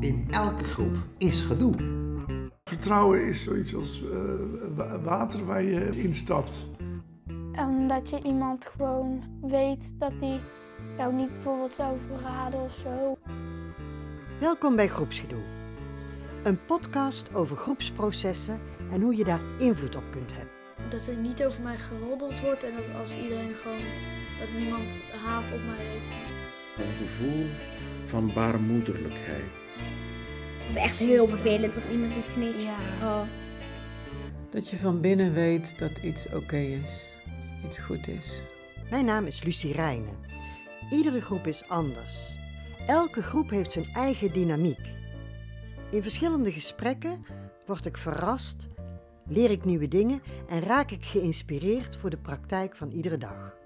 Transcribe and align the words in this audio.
In 0.00 0.26
elke 0.30 0.64
groep 0.64 0.96
is 1.16 1.40
gedoe. 1.40 1.74
Vertrouwen 2.64 3.26
is 3.26 3.42
zoiets 3.42 3.74
als 3.74 4.02
uh, 4.02 5.04
water 5.04 5.46
waar 5.46 5.62
je 5.62 6.02
instapt. 6.02 6.66
En 7.52 7.88
dat 7.88 8.10
je 8.10 8.22
iemand 8.22 8.66
gewoon 8.66 9.22
weet 9.42 9.92
dat 9.98 10.12
hij 10.20 10.40
jou 10.96 11.14
niet 11.14 11.32
bijvoorbeeld 11.32 11.74
zou 11.74 11.96
verraden 12.06 12.60
of 12.60 12.72
zo. 12.82 13.18
Welkom 14.40 14.76
bij 14.76 14.88
Groepsgedoe. 14.88 15.42
Een 16.44 16.64
podcast 16.64 17.34
over 17.34 17.56
groepsprocessen 17.56 18.60
en 18.90 19.02
hoe 19.02 19.16
je 19.16 19.24
daar 19.24 19.42
invloed 19.58 19.96
op 19.96 20.04
kunt 20.10 20.32
hebben. 20.34 20.54
Dat 20.90 21.06
er 21.06 21.16
niet 21.16 21.44
over 21.44 21.62
mij 21.62 21.78
geroddeld 21.78 22.40
wordt 22.40 22.64
en 22.64 22.72
dat 22.74 23.00
als 23.00 23.16
iedereen 23.16 23.54
gewoon, 23.54 23.86
dat 24.38 24.60
niemand 24.60 25.00
haat 25.24 25.52
op 25.52 25.60
mij 25.66 25.84
heeft. 25.86 26.10
Een 26.78 27.06
gevoel 27.06 27.46
van 28.04 28.32
baarmoederlijkheid. 28.34 29.66
Het 30.68 30.76
is 30.76 30.82
echt 30.82 30.98
heel 30.98 31.26
vervelend 31.26 31.74
als 31.74 31.88
iemand 31.88 32.16
iets 32.16 32.36
niet. 32.36 32.62
Ja. 32.62 32.76
Oh. 33.02 33.22
Dat 34.50 34.68
je 34.68 34.76
van 34.76 35.00
binnen 35.00 35.32
weet 35.32 35.78
dat 35.78 35.98
iets 36.02 36.32
oké 36.32 36.56
is, 36.56 37.06
iets 37.68 37.78
goed 37.78 38.08
is. 38.08 38.26
Mijn 38.90 39.04
naam 39.04 39.26
is 39.26 39.42
Lucie 39.42 39.72
Rijnen. 39.72 40.16
Iedere 40.90 41.20
groep 41.20 41.46
is 41.46 41.68
anders. 41.68 42.36
Elke 42.86 43.22
groep 43.22 43.50
heeft 43.50 43.72
zijn 43.72 43.86
eigen 43.94 44.32
dynamiek. 44.32 44.80
In 45.90 46.02
verschillende 46.02 46.52
gesprekken 46.52 47.26
word 47.66 47.86
ik 47.86 47.96
verrast, 47.96 48.68
leer 49.26 49.50
ik 49.50 49.64
nieuwe 49.64 49.88
dingen 49.88 50.22
en 50.48 50.60
raak 50.60 50.90
ik 50.90 51.04
geïnspireerd 51.04 51.96
voor 51.96 52.10
de 52.10 52.18
praktijk 52.18 52.76
van 52.76 52.90
iedere 52.90 53.18
dag. 53.18 53.56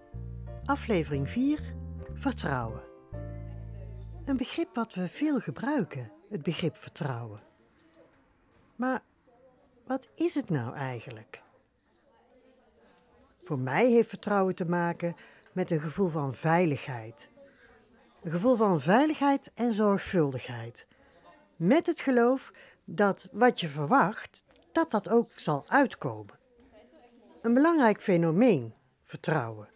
Aflevering 0.65 1.30
4: 1.30 1.59
Vertrouwen. 2.15 2.82
Een 4.24 4.37
begrip 4.37 4.74
wat 4.74 4.95
we 4.95 5.09
veel 5.09 5.41
gebruiken, 5.41 6.12
het 6.33 6.43
begrip 6.43 6.77
vertrouwen. 6.77 7.41
Maar 8.77 9.02
wat 9.87 10.09
is 10.15 10.35
het 10.35 10.51
nou 10.51 10.74
eigenlijk? 10.74 11.43
Voor 13.43 13.59
mij 13.59 13.91
heeft 13.91 14.09
vertrouwen 14.09 14.55
te 14.55 14.65
maken 14.65 15.16
met 15.52 15.71
een 15.71 15.80
gevoel 15.80 16.09
van 16.09 16.35
veiligheid. 16.35 17.29
Een 18.23 18.30
gevoel 18.30 18.57
van 18.57 18.80
veiligheid 18.80 19.51
en 19.55 19.73
zorgvuldigheid. 19.73 20.87
Met 21.57 21.87
het 21.87 22.01
geloof 22.01 22.52
dat 22.85 23.29
wat 23.33 23.61
je 23.61 23.69
verwacht, 23.69 24.45
dat 24.73 24.91
dat 24.91 25.09
ook 25.09 25.29
zal 25.37 25.65
uitkomen. 25.69 26.39
Een 27.43 27.55
belangrijk 27.55 28.02
fenomeen, 28.02 28.74
vertrouwen. 29.05 29.69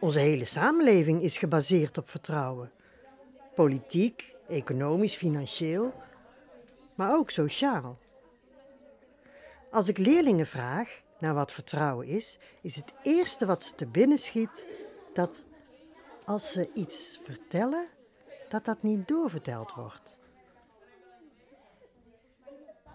Onze 0.00 0.18
hele 0.18 0.44
samenleving 0.44 1.22
is 1.22 1.38
gebaseerd 1.38 1.98
op 1.98 2.08
vertrouwen. 2.10 2.72
Politiek, 3.54 4.35
economisch, 4.48 5.14
financieel, 5.14 5.94
maar 6.94 7.14
ook 7.14 7.30
sociaal. 7.30 7.98
Als 9.70 9.88
ik 9.88 9.98
leerlingen 9.98 10.46
vraag 10.46 11.00
naar 11.18 11.34
wat 11.34 11.52
vertrouwen 11.52 12.06
is, 12.06 12.38
is 12.62 12.76
het 12.76 12.92
eerste 13.02 13.46
wat 13.46 13.62
ze 13.62 13.74
te 13.74 13.86
binnen 13.86 14.18
schiet 14.18 14.66
dat 15.12 15.44
als 16.24 16.52
ze 16.52 16.70
iets 16.72 17.20
vertellen, 17.22 17.88
dat 18.48 18.64
dat 18.64 18.82
niet 18.82 19.08
doorverteld 19.08 19.74
wordt 19.74 20.18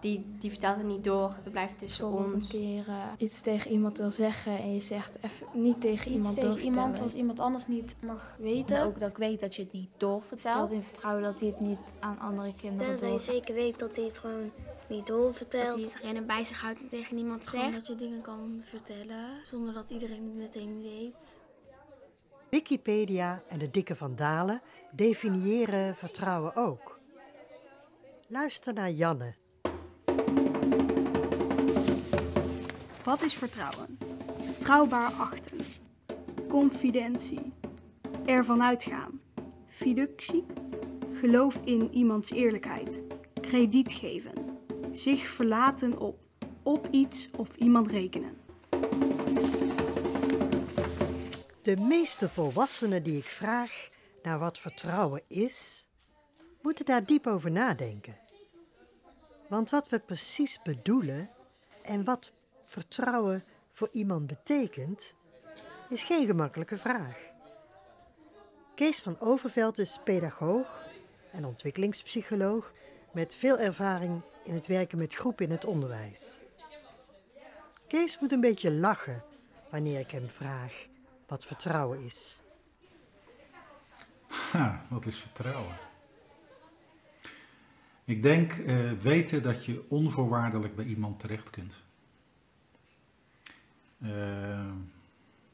die, 0.02 0.24
die 0.38 0.50
vertelt 0.50 0.76
het 0.76 0.86
niet 0.86 1.04
door. 1.04 1.36
Het 1.42 1.52
blijft 1.52 1.78
tussen 1.78 2.06
ons. 2.06 2.32
een 2.32 2.46
keer 2.48 2.88
uh, 2.88 3.04
iets 3.16 3.40
tegen 3.40 3.70
iemand 3.70 3.98
wil 3.98 4.10
zeggen 4.10 4.58
en 4.58 4.74
je 4.74 4.80
zegt 4.80 5.18
even 5.20 5.46
niet 5.52 5.80
tegen 5.80 6.06
iets 6.06 6.16
iemand 6.16 6.34
tegen 6.34 6.60
iemand 6.60 6.98
wat 6.98 7.12
iemand 7.12 7.40
anders 7.40 7.66
niet 7.66 7.94
mag 8.00 8.36
weten. 8.38 8.82
ook 8.82 8.98
dat 8.98 9.10
ik 9.10 9.16
weet 9.16 9.40
dat 9.40 9.54
je 9.54 9.62
het 9.62 9.72
niet 9.72 9.90
doorvertelt. 9.96 10.68
Dat 10.68 10.70
in 10.70 10.82
vertrouwen 10.82 11.22
dat 11.22 11.40
hij 11.40 11.48
het 11.48 11.60
niet 11.60 11.94
aan 12.00 12.18
andere 12.18 12.54
kinderen 12.54 13.00
Dat 13.00 13.12
je 13.12 13.32
zeker 13.32 13.54
weet 13.54 13.78
dat 13.78 13.96
hij 13.96 14.04
het 14.04 14.18
gewoon 14.18 14.50
niet 14.88 15.06
doorvertelt. 15.06 15.66
Dat 15.66 15.74
hij 15.74 15.92
het 15.94 16.02
erin 16.02 16.26
bij 16.26 16.44
zich 16.44 16.60
houdt 16.60 16.80
en 16.80 16.88
tegen 16.88 17.16
niemand 17.16 17.46
zegt. 17.46 17.72
dat 17.72 17.86
je 17.86 17.94
dingen 17.94 18.22
kan 18.22 18.62
vertellen 18.64 19.26
zonder 19.44 19.74
dat 19.74 19.90
iedereen 19.90 20.24
het 20.24 20.34
meteen 20.34 20.82
weet. 20.82 21.36
Wikipedia 22.50 23.42
en 23.48 23.58
de 23.58 23.70
dikke 23.70 23.96
van 23.96 24.16
Dalen 24.16 24.60
definiëren 24.90 25.96
vertrouwen 25.96 26.56
ook. 26.56 27.00
Luister 28.28 28.72
naar 28.72 28.90
Janne, 28.90 29.34
Wat 33.04 33.22
is 33.22 33.34
vertrouwen? 33.34 33.98
Betrouwbaar 34.46 35.12
achten. 35.12 35.58
Confidentie. 36.48 37.52
Ervan 38.26 38.62
uitgaan. 38.62 39.20
Fiducie. 39.68 40.44
Geloof 41.12 41.60
in 41.64 41.90
iemands 41.92 42.30
eerlijkheid. 42.30 43.02
Krediet 43.40 43.92
geven. 43.92 44.32
Zich 44.92 45.26
verlaten 45.28 45.98
op. 45.98 46.18
Op 46.62 46.88
iets 46.90 47.30
of 47.36 47.56
iemand 47.56 47.90
rekenen. 47.90 48.36
De 51.62 51.76
meeste 51.76 52.28
volwassenen 52.28 53.02
die 53.02 53.18
ik 53.18 53.26
vraag 53.26 53.88
naar 54.22 54.38
wat 54.38 54.58
vertrouwen 54.58 55.22
is, 55.28 55.86
moeten 56.62 56.84
daar 56.84 57.04
diep 57.04 57.26
over 57.26 57.50
nadenken. 57.50 58.21
Want 59.52 59.70
wat 59.70 59.88
we 59.88 59.98
precies 59.98 60.62
bedoelen 60.62 61.30
en 61.82 62.04
wat 62.04 62.32
vertrouwen 62.64 63.44
voor 63.70 63.88
iemand 63.92 64.26
betekent, 64.26 65.14
is 65.88 66.02
geen 66.02 66.26
gemakkelijke 66.26 66.78
vraag. 66.78 67.18
Kees 68.74 69.00
van 69.00 69.20
Overveld 69.20 69.78
is 69.78 70.00
pedagoog 70.04 70.82
en 71.32 71.44
ontwikkelingspsycholoog 71.44 72.72
met 73.12 73.34
veel 73.34 73.58
ervaring 73.58 74.22
in 74.44 74.54
het 74.54 74.66
werken 74.66 74.98
met 74.98 75.14
groepen 75.14 75.44
in 75.44 75.50
het 75.50 75.64
onderwijs. 75.64 76.40
Kees 77.86 78.18
moet 78.18 78.32
een 78.32 78.40
beetje 78.40 78.72
lachen 78.72 79.24
wanneer 79.70 80.00
ik 80.00 80.10
hem 80.10 80.28
vraag 80.28 80.86
wat 81.26 81.44
vertrouwen 81.44 82.04
is. 82.04 82.40
Ha, 84.26 84.86
wat 84.88 85.06
is 85.06 85.18
vertrouwen? 85.18 85.91
Ik 88.04 88.22
denk 88.22 88.52
uh, 88.52 88.92
weten 88.92 89.42
dat 89.42 89.64
je 89.64 89.84
onvoorwaardelijk 89.88 90.76
bij 90.76 90.84
iemand 90.84 91.18
terecht 91.18 91.50
kunt. 91.50 91.82
Uh, 93.98 94.72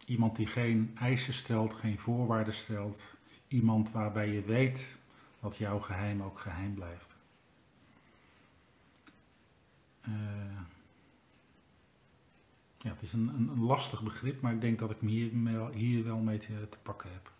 iemand 0.07 0.37
die 0.37 0.47
geen 0.47 0.97
eisen 1.01 1.35
stelt, 1.35 1.75
geen 1.75 1.99
voorwaarden 1.99 2.55
stelt. 2.55 3.03
Iemand 3.49 3.91
waarbij 3.91 4.29
je 4.29 4.43
weet 4.43 4.97
dat 5.41 5.57
jouw 5.57 5.79
geheim 5.79 6.23
ook 6.23 6.39
geheim 6.39 6.75
blijft. 6.75 7.17
Uh, 10.09 10.15
ja, 12.79 12.91
het 12.91 13.03
is 13.03 13.13
een, 13.13 13.29
een, 13.29 13.49
een, 13.49 13.63
lastig 13.63 14.03
begrip, 14.03 14.41
maar 14.41 14.53
ik 14.53 14.61
denk 14.61 14.79
dat 14.79 14.91
ik 14.91 15.03
me 15.03 15.11
hier, 15.11 15.31
hier 15.71 16.05
wel 16.05 16.19
mee 16.19 16.39
te, 16.39 16.69
te 16.69 16.79
pakken 16.83 17.13
heb. 17.13 17.33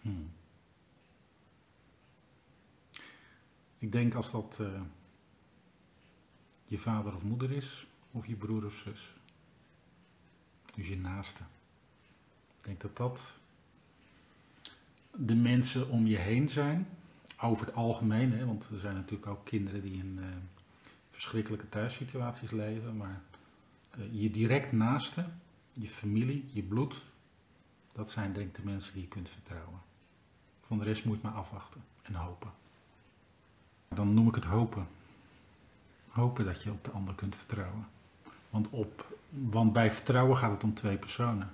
Hmm. 0.00 0.30
Ik 3.82 3.92
denk 3.92 4.14
als 4.14 4.30
dat 4.30 4.58
uh, 4.60 4.80
je 6.64 6.78
vader 6.78 7.14
of 7.14 7.24
moeder 7.24 7.50
is, 7.50 7.86
of 8.10 8.26
je 8.26 8.36
broer 8.36 8.64
of 8.64 8.74
zus. 8.74 9.14
Dus 10.74 10.88
je 10.88 10.98
naaste. 10.98 11.42
Ik 12.58 12.64
denk 12.64 12.80
dat 12.80 12.96
dat 12.96 13.38
de 15.16 15.34
mensen 15.34 15.88
om 15.88 16.06
je 16.06 16.16
heen 16.16 16.48
zijn, 16.48 16.88
over 17.40 17.66
het 17.66 17.74
algemeen, 17.74 18.32
hè, 18.32 18.46
want 18.46 18.68
er 18.68 18.78
zijn 18.78 18.94
natuurlijk 18.94 19.26
ook 19.26 19.44
kinderen 19.44 19.82
die 19.82 19.98
in 19.98 20.18
uh, 20.18 20.26
verschrikkelijke 21.10 21.68
thuissituaties 21.68 22.50
leven, 22.50 22.96
maar 22.96 23.22
uh, 23.98 24.04
je 24.22 24.30
direct 24.30 24.72
naaste, 24.72 25.24
je 25.72 25.88
familie, 25.88 26.48
je 26.52 26.62
bloed, 26.62 27.02
dat 27.92 28.10
zijn 28.10 28.32
denk 28.32 28.48
ik 28.48 28.54
de 28.54 28.64
mensen 28.64 28.92
die 28.92 29.02
je 29.02 29.08
kunt 29.08 29.28
vertrouwen. 29.28 29.80
Van 30.66 30.78
de 30.78 30.84
rest 30.84 31.04
moet 31.04 31.20
je 31.20 31.28
maar 31.28 31.36
afwachten 31.36 31.84
en 32.02 32.14
hopen. 32.14 32.60
Dan 33.94 34.14
noem 34.14 34.28
ik 34.28 34.34
het 34.34 34.44
hopen. 34.44 34.86
Hopen 36.08 36.44
dat 36.44 36.62
je 36.62 36.70
op 36.70 36.84
de 36.84 36.90
ander 36.90 37.14
kunt 37.14 37.36
vertrouwen. 37.36 37.86
Want, 38.50 38.68
op, 38.70 39.18
want 39.28 39.72
bij 39.72 39.90
vertrouwen 39.90 40.36
gaat 40.36 40.50
het 40.50 40.64
om 40.64 40.74
twee 40.74 40.96
personen. 40.96 41.50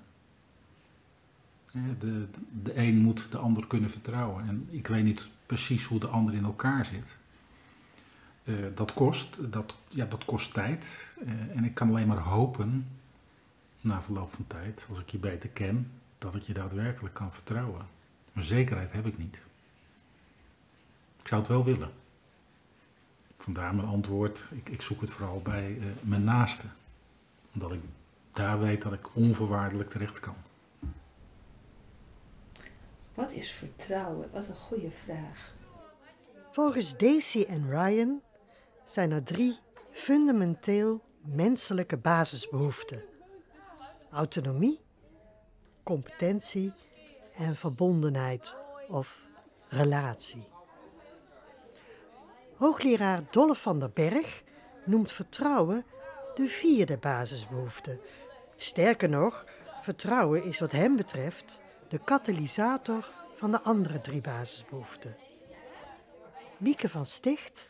De, 1.98 2.26
de 2.62 2.76
een 2.76 2.96
moet 2.96 3.30
de 3.30 3.38
ander 3.38 3.66
kunnen 3.66 3.90
vertrouwen. 3.90 4.48
En 4.48 4.68
ik 4.70 4.86
weet 4.86 5.04
niet 5.04 5.28
precies 5.46 5.84
hoe 5.84 6.00
de 6.00 6.06
ander 6.06 6.34
in 6.34 6.44
elkaar 6.44 6.84
zit. 6.84 7.18
Uh, 8.44 8.66
dat 8.74 8.92
kost, 8.92 9.52
dat, 9.52 9.76
ja, 9.88 10.04
dat 10.04 10.24
kost 10.24 10.54
tijd. 10.54 11.12
Uh, 11.22 11.56
en 11.56 11.64
ik 11.64 11.74
kan 11.74 11.88
alleen 11.88 12.06
maar 12.06 12.18
hopen, 12.18 12.86
na 13.80 14.02
verloop 14.02 14.34
van 14.34 14.46
tijd, 14.46 14.86
als 14.88 14.98
ik 14.98 15.08
je 15.08 15.18
beter 15.18 15.48
ken, 15.48 15.90
dat 16.18 16.34
ik 16.34 16.42
je 16.42 16.52
daadwerkelijk 16.52 17.14
kan 17.14 17.32
vertrouwen. 17.32 17.86
Maar 18.32 18.42
zekerheid 18.42 18.92
heb 18.92 19.06
ik 19.06 19.18
niet. 19.18 19.38
Ik 21.20 21.28
zou 21.28 21.40
het 21.40 21.50
wel 21.50 21.64
willen. 21.64 21.90
Vandaar 23.38 23.74
mijn 23.74 23.88
antwoord, 23.88 24.40
ik, 24.50 24.68
ik 24.68 24.82
zoek 24.82 25.00
het 25.00 25.10
vooral 25.10 25.40
bij 25.42 25.70
uh, 25.70 25.84
mijn 26.02 26.24
naaste 26.24 26.66
omdat 27.54 27.72
ik 27.72 27.80
daar 28.32 28.60
weet 28.60 28.82
dat 28.82 28.92
ik 28.92 29.16
onvoorwaardelijk 29.16 29.90
terecht 29.90 30.20
kan. 30.20 30.34
Wat 33.14 33.32
is 33.32 33.50
vertrouwen? 33.50 34.30
Wat 34.32 34.48
een 34.48 34.56
goede 34.56 34.90
vraag. 34.90 35.54
Volgens 36.50 36.96
Daisy 36.96 37.42
en 37.42 37.70
Ryan 37.70 38.22
zijn 38.84 39.10
er 39.10 39.22
drie 39.22 39.56
fundamenteel 39.92 41.04
menselijke 41.20 41.96
basisbehoeften: 41.96 43.02
autonomie, 44.10 44.80
competentie 45.82 46.72
en 47.34 47.56
verbondenheid 47.56 48.56
of 48.88 49.20
relatie. 49.68 50.44
Hoogleraar 52.58 53.22
Dolle 53.30 53.54
van 53.54 53.78
der 53.78 53.90
Berg 53.90 54.42
noemt 54.84 55.12
vertrouwen 55.12 55.84
de 56.34 56.48
vierde 56.48 56.96
basisbehoefte. 56.96 58.00
Sterker 58.56 59.08
nog, 59.08 59.44
vertrouwen 59.80 60.44
is 60.44 60.58
wat 60.58 60.72
hem 60.72 60.96
betreft 60.96 61.60
de 61.88 61.98
katalysator 61.98 63.08
van 63.34 63.50
de 63.50 63.60
andere 63.60 64.00
drie 64.00 64.20
basisbehoeften. 64.20 65.16
Mieke 66.56 66.88
van 66.88 67.06
Sticht, 67.06 67.68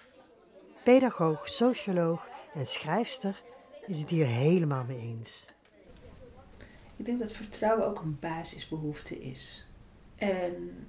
pedagoog, 0.84 1.48
socioloog 1.48 2.26
en 2.54 2.66
schrijfster, 2.66 3.42
is 3.86 4.00
het 4.00 4.10
hier 4.10 4.26
helemaal 4.26 4.84
mee 4.84 4.98
eens. 4.98 5.46
Ik 6.96 7.04
denk 7.04 7.18
dat 7.18 7.32
vertrouwen 7.32 7.86
ook 7.86 8.00
een 8.00 8.18
basisbehoefte 8.20 9.20
is. 9.20 9.66
En 10.16 10.88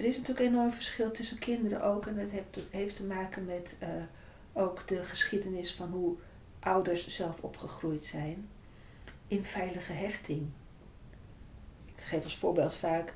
er 0.00 0.06
is 0.06 0.16
natuurlijk 0.16 0.46
een 0.46 0.52
enorm 0.52 0.72
verschil 0.72 1.10
tussen 1.10 1.38
kinderen 1.38 1.82
ook. 1.82 2.06
En 2.06 2.16
dat 2.16 2.30
heeft, 2.30 2.58
heeft 2.70 2.96
te 2.96 3.04
maken 3.04 3.44
met 3.44 3.76
uh, 3.82 3.88
ook 4.52 4.88
de 4.88 5.04
geschiedenis 5.04 5.74
van 5.74 5.90
hoe 5.90 6.16
ouders 6.60 7.08
zelf 7.08 7.40
opgegroeid 7.40 8.04
zijn. 8.04 8.48
In 9.26 9.44
veilige 9.44 9.92
hechting. 9.92 10.48
Ik 11.94 12.02
geef 12.02 12.24
als 12.24 12.36
voorbeeld 12.36 12.74
vaak, 12.74 13.14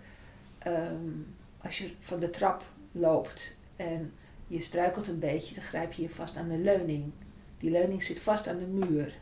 um, 0.66 1.34
als 1.60 1.78
je 1.78 1.90
van 1.98 2.20
de 2.20 2.30
trap 2.30 2.64
loopt 2.92 3.58
en 3.76 4.12
je 4.46 4.60
struikelt 4.60 5.08
een 5.08 5.18
beetje, 5.18 5.54
dan 5.54 5.64
grijp 5.64 5.92
je 5.92 6.02
je 6.02 6.10
vast 6.10 6.36
aan 6.36 6.48
de 6.48 6.58
leuning. 6.58 7.12
Die 7.58 7.70
leuning 7.70 8.02
zit 8.02 8.20
vast 8.20 8.48
aan 8.48 8.58
de 8.58 8.66
muur. 8.66 9.14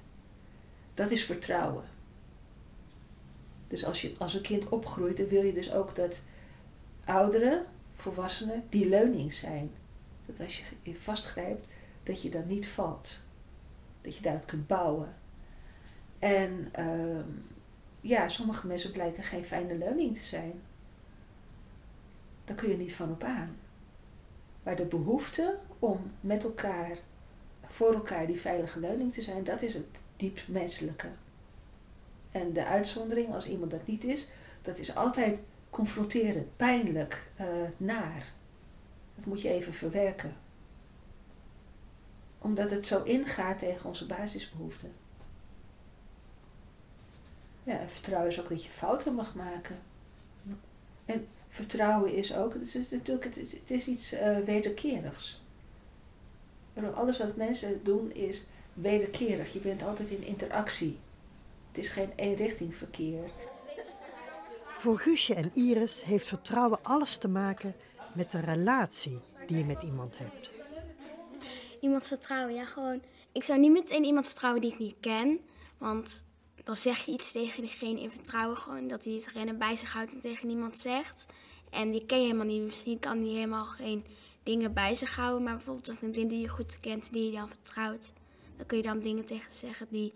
Dat 0.95 1.11
is 1.11 1.25
vertrouwen. 1.25 1.85
Dus 3.69 3.85
als, 3.85 4.03
je, 4.03 4.13
als 4.19 4.35
een 4.35 4.43
kind 4.43 4.69
opgroeit, 4.69 5.17
dan 5.17 5.29
wil 5.29 5.43
je 5.43 5.53
dus 5.53 5.73
ook 5.73 5.95
dat 5.95 6.23
ouderen, 7.05 7.65
volwassenen, 7.95 8.65
die 8.69 8.89
leuning 8.89 9.33
zijn. 9.33 9.71
Dat 10.27 10.41
als 10.41 10.59
je 10.59 10.65
je 10.83 10.97
vastgrijpt, 10.97 11.67
dat 12.03 12.23
je 12.23 12.31
dan 12.31 12.47
niet 12.47 12.69
valt. 12.69 13.21
Dat 14.01 14.17
je 14.17 14.23
daarop 14.23 14.47
kunt 14.47 14.67
bouwen. 14.67 15.15
En 16.19 16.73
uh, 16.79 17.25
ja, 18.01 18.29
sommige 18.29 18.67
mensen 18.67 18.93
blijken 18.93 19.23
geen 19.23 19.45
fijne 19.45 19.79
leuning 19.79 20.17
te 20.17 20.23
zijn. 20.23 20.53
Daar 22.45 22.57
kun 22.57 22.69
je 22.69 22.77
niet 22.77 22.95
van 22.95 23.11
op 23.11 23.25
aan. 23.25 23.57
Maar 24.63 24.77
de 24.77 24.85
behoefte 24.85 25.59
om 25.79 26.13
met 26.21 26.45
elkaar, 26.45 26.99
voor 27.65 27.93
elkaar 27.95 28.27
die 28.27 28.41
veilige 28.41 28.81
leuning 28.81 29.13
te 29.13 29.23
zijn, 29.23 29.45
dat 29.45 29.63
is 29.63 29.75
het 29.75 29.87
diep 30.17 30.41
menselijke. 30.47 31.09
En 32.31 32.53
de 32.53 32.65
uitzondering, 32.65 33.35
als 33.35 33.49
iemand 33.49 33.71
dat 33.71 33.87
niet 33.87 34.05
is, 34.05 34.31
dat 34.63 34.79
is 34.79 34.95
altijd 34.95 35.41
confronterend, 35.73 36.57
pijnlijk, 36.57 37.31
uh, 37.41 37.47
naar. 37.77 38.33
Dat 39.17 39.27
moet 39.27 39.43
je 39.43 39.49
even 39.49 39.73
verwerken. 39.73 40.37
Omdat 42.39 42.71
het 42.71 42.87
zo 42.87 43.03
ingaat 43.03 43.59
tegen 43.59 43.89
onze 43.89 44.07
basisbehoeften. 44.07 44.93
Ja, 47.65 47.89
vertrouwen 47.89 48.31
is 48.31 48.41
ook 48.41 48.49
dat 48.49 48.65
je 48.65 48.71
fouten 48.71 49.15
mag 49.15 49.35
maken. 49.35 49.79
En 51.05 51.27
vertrouwen 51.49 52.15
is 52.15 52.35
ook, 52.35 52.55
het 52.55 52.75
is 52.75 52.91
natuurlijk 52.91 53.25
het 53.25 53.37
is, 53.37 53.53
het 53.53 53.71
is 53.71 53.89
iets 53.89 54.15
uh, 54.15 54.39
wederkerigs. 54.39 55.43
Alles 56.95 57.19
wat 57.19 57.37
mensen 57.37 57.85
doen 57.85 58.13
is 58.13 58.47
wederkerig. 58.73 59.53
Je 59.53 59.59
bent 59.59 59.83
altijd 59.83 60.11
in 60.11 60.25
interactie. 60.25 60.99
Het 61.69 61.79
is 61.79 61.89
geen 61.89 62.11
eenrichting 62.17 62.75
verkeer. 62.75 63.31
Voor 64.83 64.99
Guusje 64.99 65.35
en 65.35 65.51
Iris 65.55 66.05
heeft 66.05 66.27
vertrouwen 66.27 66.79
alles 66.83 67.19
te 67.19 67.29
maken 67.29 67.75
met 68.15 68.31
de 68.31 68.41
relatie 68.41 69.21
die 69.47 69.59
je 69.59 69.65
met 69.65 69.83
iemand 69.83 70.19
hebt. 70.19 70.51
Iemand 71.81 72.07
vertrouwen, 72.07 72.55
ja, 72.55 72.65
gewoon. 72.65 73.03
Ik 73.33 73.43
zou 73.43 73.59
niet 73.61 73.73
meteen 73.73 74.05
iemand 74.05 74.27
vertrouwen 74.27 74.61
die 74.61 74.73
ik 74.73 74.79
niet 74.79 74.97
ken. 75.01 75.41
Want 75.79 76.25
dan 76.65 76.77
zeg 76.77 77.05
je 77.05 77.13
iets 77.13 77.33
tegen 77.33 77.63
diegene 77.63 78.01
in 78.01 78.11
vertrouwen, 78.11 78.57
gewoon 78.57 78.89
dat 78.89 79.05
hij 79.05 79.25
rennen 79.33 79.59
bij 79.59 79.77
zich 79.77 79.93
houdt 79.93 80.13
en 80.13 80.21
tegen 80.21 80.47
niemand 80.47 80.79
zegt. 80.79 81.27
En 81.71 81.91
die 81.91 82.07
ken 82.07 82.19
je 82.19 82.25
helemaal 82.25 82.47
niet. 82.47 82.63
Misschien 82.63 82.99
kan 82.99 83.19
hij 83.19 83.29
helemaal 83.29 83.65
geen 83.65 84.05
dingen 84.43 84.73
bij 84.73 84.95
zich 84.95 85.15
houden. 85.17 85.43
Maar 85.43 85.55
bijvoorbeeld 85.55 85.89
een 85.89 85.97
vriendin 85.97 86.29
die 86.29 86.41
je 86.41 86.49
goed 86.49 86.81
kent, 86.81 87.13
die 87.13 87.31
je 87.31 87.37
dan 87.37 87.49
vertrouwt. 87.49 88.13
Dan 88.57 88.67
kun 88.67 88.77
je 88.77 88.83
dan 88.83 89.01
dingen 89.01 89.25
tegen 89.25 89.53
zeggen 89.53 89.87
die, 89.91 90.13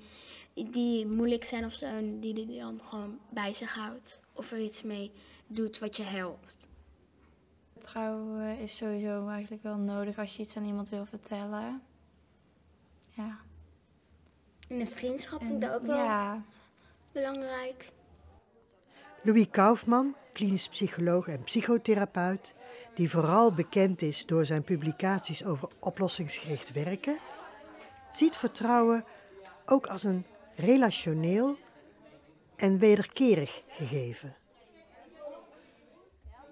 die 0.55 1.07
moeilijk 1.07 1.45
zijn 1.45 1.65
of 1.65 1.73
zo. 1.73 1.87
En 1.87 2.21
die 2.21 2.33
hij 2.35 2.59
dan 2.59 2.81
gewoon 2.89 3.19
bij 3.31 3.55
zich 3.55 3.75
houdt. 3.75 4.25
Of 4.37 4.53
er 4.53 4.59
iets 4.59 4.83
mee 4.83 5.13
doet 5.47 5.79
wat 5.79 5.97
je 5.97 6.03
helpt. 6.03 6.69
Vertrouwen 7.73 8.59
is 8.59 8.77
sowieso 8.77 9.29
eigenlijk 9.29 9.63
wel 9.63 9.77
nodig 9.77 10.19
als 10.19 10.37
je 10.37 10.43
iets 10.43 10.57
aan 10.57 10.65
iemand 10.65 10.89
wil 10.89 11.07
vertellen. 11.07 11.83
Ja. 13.11 13.39
In 14.69 14.81
een 14.81 14.87
vriendschap 14.87 15.39
vind 15.41 15.53
ik 15.53 15.61
dat 15.61 15.75
ook 15.81 15.87
wel 15.87 15.97
ja. 15.97 16.43
belangrijk. 17.13 17.93
Louis 19.23 19.47
Kaufman, 19.51 20.15
klinisch 20.33 20.69
psycholoog 20.69 21.29
en 21.29 21.45
psychotherapeut, 21.45 22.55
die 22.95 23.11
vooral 23.11 23.53
bekend 23.53 24.03
is 24.03 24.27
door 24.27 24.47
zijn 24.47 24.63
publicaties 24.63 25.45
over 25.45 25.69
oplossingsgericht 25.79 26.73
werken, 26.73 27.19
ziet 28.11 28.37
vertrouwen 28.37 29.05
ook 29.67 29.87
als 29.87 30.03
een 30.03 30.25
relationeel 30.55 31.59
en 32.57 32.79
wederkerig 32.79 33.63
gegeven. 33.69 34.35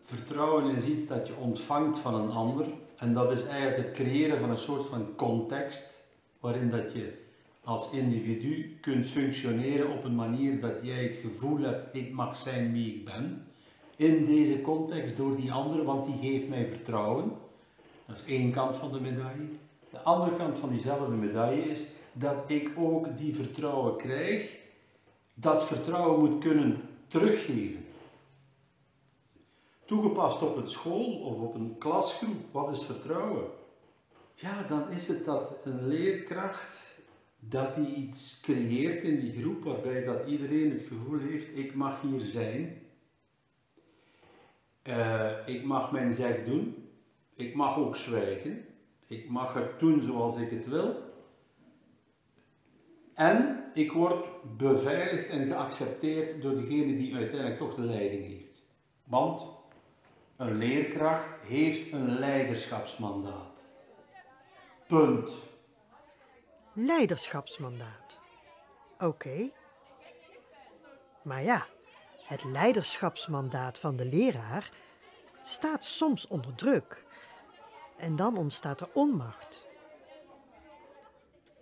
Vertrouwen 0.03 0.77
is 0.77 0.85
iets 0.85 1.07
dat 1.07 1.27
je 1.27 1.35
ontvangt 1.35 1.99
van 1.99 2.15
een 2.15 2.31
ander 2.31 2.67
en 2.97 3.13
dat 3.13 3.33
is 3.33 3.45
eigenlijk 3.47 3.77
het 3.77 3.97
creëren 3.97 4.41
van 4.41 4.51
een 4.51 4.59
soort 4.59 4.87
van 4.87 5.15
context 5.17 6.01
waarin 6.41 6.71
dat 6.71 6.93
je 6.93 7.23
als 7.65 7.91
individu 7.91 8.77
kunt 8.81 9.07
functioneren 9.07 9.91
op 9.91 10.05
een 10.05 10.15
manier 10.15 10.61
dat 10.61 10.79
jij 10.83 11.03
het 11.03 11.15
gevoel 11.15 11.59
hebt, 11.59 11.87
ik 11.93 12.13
mag 12.13 12.37
zijn 12.37 12.73
wie 12.73 12.95
ik 12.95 13.05
ben. 13.05 13.47
In 13.97 14.25
deze 14.25 14.61
context 14.61 15.17
door 15.17 15.37
die 15.37 15.53
andere, 15.53 15.85
want 15.85 16.05
die 16.05 16.31
geeft 16.31 16.49
mij 16.49 16.67
vertrouwen. 16.67 17.33
Dat 18.07 18.17
is 18.17 18.25
één 18.35 18.53
kant 18.53 18.77
van 18.77 18.93
de 18.93 19.01
medaille. 19.01 19.49
De 19.91 19.99
andere 20.01 20.37
kant 20.37 20.59
van 20.59 20.71
diezelfde 20.71 21.15
medaille 21.15 21.71
is 21.71 21.83
dat 22.13 22.37
ik 22.47 22.71
ook 22.77 23.17
die 23.17 23.35
vertrouwen 23.35 23.97
krijg, 23.97 24.57
dat 25.35 25.67
vertrouwen 25.67 26.19
moet 26.19 26.41
kunnen 26.41 26.81
teruggeven. 27.09 27.87
Toegepast 29.85 30.43
op 30.43 30.57
een 30.57 30.71
school 30.71 31.13
of 31.13 31.41
op 31.41 31.55
een 31.55 31.79
klasgroep, 31.79 32.53
wat 32.53 32.71
is 32.71 32.85
vertrouwen? 32.85 33.45
Ja, 34.35 34.63
dan 34.63 34.91
is 34.91 35.09
het 35.09 35.25
dat 35.25 35.55
een 35.65 35.87
leerkracht 35.87 36.95
dat 37.39 37.75
hij 37.75 37.87
iets 37.87 38.41
creëert 38.41 39.03
in 39.03 39.21
die 39.21 39.41
groep 39.41 39.65
waarbij 39.65 40.03
dat 40.03 40.27
iedereen 40.27 40.71
het 40.71 40.83
gevoel 40.89 41.19
heeft, 41.19 41.57
ik 41.57 41.75
mag 41.75 42.01
hier 42.01 42.21
zijn. 42.21 42.83
Uh, 44.89 45.31
ik 45.47 45.65
mag 45.65 45.93
mijn 45.93 46.13
zeg 46.13 46.45
doen. 46.45 46.89
Ik 47.35 47.55
mag 47.55 47.77
ook 47.77 47.97
zwijgen. 47.97 48.65
Ik 49.07 49.29
mag 49.29 49.55
het 49.55 49.79
doen 49.79 50.03
zoals 50.03 50.37
ik 50.39 50.51
het 50.51 50.67
wil. 50.67 51.04
En 53.15 53.65
ik 53.75 53.93
word 53.93 54.27
beveiligd 54.57 55.29
en 55.29 55.47
geaccepteerd 55.47 56.43
door 56.43 56.55
degene 56.55 56.97
die 56.97 57.15
uiteindelijk 57.15 57.59
toch 57.59 57.75
de 57.75 57.83
leiding 57.83 58.25
heeft. 58.25 58.63
Want 59.05 59.47
een 60.37 60.59
leerkracht 60.59 61.29
heeft 61.47 61.93
een 61.93 62.19
leiderschapsmandaat. 62.19 63.65
Punt 64.87 65.31
leiderschapsmandaat. 66.75 68.21
Oké. 68.99 69.51
Maar 71.23 71.43
ja, 71.43 71.67
het 72.23 72.45
leiderschapsmandaat 72.45 73.79
van 73.79 73.97
de 73.97 74.07
leraar 74.07 74.71
staat 75.43 75.85
soms 75.85 76.27
onder 76.27 76.55
druk. 76.55 77.05
En 77.97 78.17
dan 78.17 78.37
ontstaat 78.37 78.81
er 78.81 78.89
onmacht. 78.93 79.64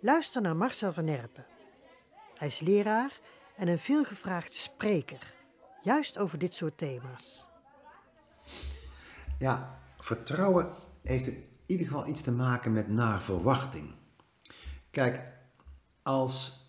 Luister 0.05 0.41
naar 0.41 0.55
Marcel 0.55 0.93
van 0.93 1.07
Erpen. 1.07 1.45
Hij 2.35 2.47
is 2.47 2.59
leraar 2.59 3.19
en 3.55 3.67
een 3.67 3.79
veelgevraagd 3.79 4.53
spreker, 4.53 5.33
juist 5.83 6.17
over 6.17 6.37
dit 6.37 6.53
soort 6.53 6.77
thema's. 6.77 7.47
Ja, 9.39 9.79
vertrouwen 9.97 10.73
heeft 11.03 11.27
in 11.27 11.45
ieder 11.65 11.87
geval 11.87 12.07
iets 12.07 12.21
te 12.21 12.31
maken 12.31 12.73
met 12.73 12.87
naar 12.87 13.21
verwachting. 13.21 13.95
Kijk, 14.91 15.33
als, 16.01 16.65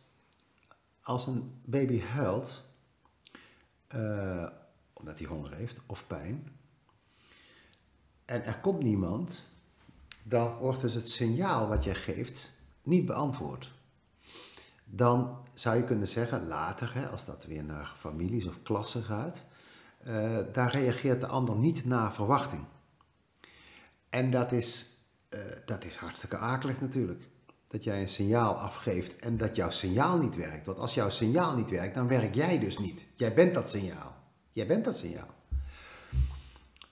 als 1.03 1.27
een 1.27 1.61
baby 1.65 2.01
huilt, 2.01 2.65
uh, 3.95 4.49
omdat 4.93 5.19
hij 5.19 5.29
honger 5.29 5.55
heeft 5.55 5.79
of 5.87 6.07
pijn, 6.07 6.59
en 8.25 8.45
er 8.45 8.61
komt 8.61 8.83
niemand, 8.83 9.45
dan 10.23 10.57
wordt 10.57 10.81
dus 10.81 10.95
het 10.95 11.11
signaal 11.11 11.69
wat 11.69 11.85
je 11.85 11.95
geeft 11.95 12.54
niet 12.85 13.07
beantwoord. 13.07 13.73
Dan 14.85 15.39
zou 15.55 15.77
je 15.77 15.85
kunnen 15.85 16.09
zeggen, 16.09 16.47
later, 16.47 16.95
hè, 16.95 17.07
als 17.07 17.25
dat 17.25 17.45
weer 17.45 17.65
naar 17.65 17.93
families 17.97 18.47
of 18.47 18.63
klassen 18.63 19.03
gaat, 19.03 19.45
uh, 20.07 20.39
daar 20.53 20.73
reageert 20.73 21.21
de 21.21 21.27
ander 21.27 21.57
niet 21.57 21.85
naar 21.85 22.13
verwachting. 22.13 22.65
En 24.09 24.31
dat 24.31 24.53
is, 24.53 24.97
uh, 25.31 25.41
dat 25.67 25.85
is 25.85 25.97
hartstikke 25.97 26.37
akelig 26.37 26.81
natuurlijk. 26.81 27.29
Dat 27.67 27.85
jij 27.85 28.01
een 28.01 28.09
signaal 28.09 28.55
afgeeft 28.55 29.17
en 29.17 29.37
dat 29.37 29.57
jouw 29.57 29.71
signaal 29.71 30.19
niet 30.19 30.37
werkt. 30.37 30.67
Want 30.67 30.79
als 30.79 30.95
jouw 30.95 31.11
signaal 31.11 31.57
niet 31.57 31.71
werkt, 31.71 31.95
dan 31.95 32.09
werk 32.09 32.35
jij 32.35 32.59
dus 32.59 32.79
niet. 32.79 33.07
Jij 33.15 33.35
bent 33.35 33.55
dat 33.55 33.71
signaal. 33.71 34.17
Jij 34.51 34.67
bent 34.67 34.85
dat 34.85 34.99
signaal. 34.99 35.29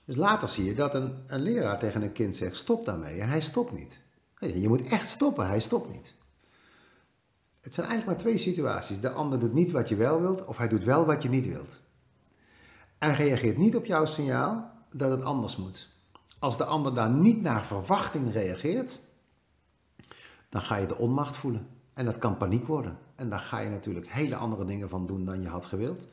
Dus 0.05 0.17
later 0.17 0.49
zie 0.49 0.65
je 0.65 0.75
dat 0.75 0.95
een, 0.95 1.23
een 1.27 1.43
leraar 1.43 1.79
tegen 1.79 2.03
een 2.03 2.13
kind 2.13 2.37
zegt: 2.37 2.57
stop 2.57 2.85
daarmee. 2.85 3.21
En 3.21 3.29
hij 3.29 3.41
stopt 3.41 3.73
niet. 3.73 4.02
Je 4.51 4.69
moet 4.69 4.83
echt 4.83 5.09
stoppen, 5.09 5.47
hij 5.47 5.61
stopt 5.61 5.93
niet. 5.93 6.15
Het 7.61 7.75
zijn 7.75 7.87
eigenlijk 7.87 8.19
maar 8.19 8.29
twee 8.29 8.43
situaties. 8.43 9.01
De 9.01 9.11
ander 9.11 9.41
doet 9.41 9.53
niet 9.53 9.73
wat 9.73 9.89
je 9.89 9.97
wel 9.97 10.21
wilt, 10.21 10.45
of 10.45 10.57
hij 10.57 10.69
doet 10.69 10.85
wel 10.85 11.07
wat 11.07 11.23
je 11.23 11.29
niet 11.29 11.47
wilt. 11.47 11.81
En 12.99 13.15
reageert 13.15 13.57
niet 13.57 13.77
op 13.77 13.85
jouw 13.85 14.07
signaal 14.07 14.71
dat 14.91 15.11
het 15.11 15.23
anders 15.23 15.57
moet. 15.57 15.89
Als 16.39 16.57
de 16.57 16.65
ander 16.65 16.95
daar 16.95 17.11
niet 17.11 17.43
naar 17.43 17.65
verwachting 17.65 18.33
reageert, 18.33 19.01
dan 20.49 20.63
ga 20.63 20.77
je 20.77 20.87
de 20.87 20.99
onmacht 20.99 21.37
voelen. 21.37 21.67
En 21.95 22.05
dat 22.05 22.19
kan 22.19 22.37
paniek 22.37 22.67
worden. 22.67 22.99
En 23.15 23.29
daar 23.29 23.41
ga 23.41 23.59
je 23.59 23.71
natuurlijk 23.71 24.13
hele 24.13 24.37
andere 24.37 24.65
dingen 24.65 24.89
van 24.89 25.07
doen 25.07 25.25
dan 25.25 25.43
je 25.43 25.49
had 25.49 25.67
gewild. 25.67 26.07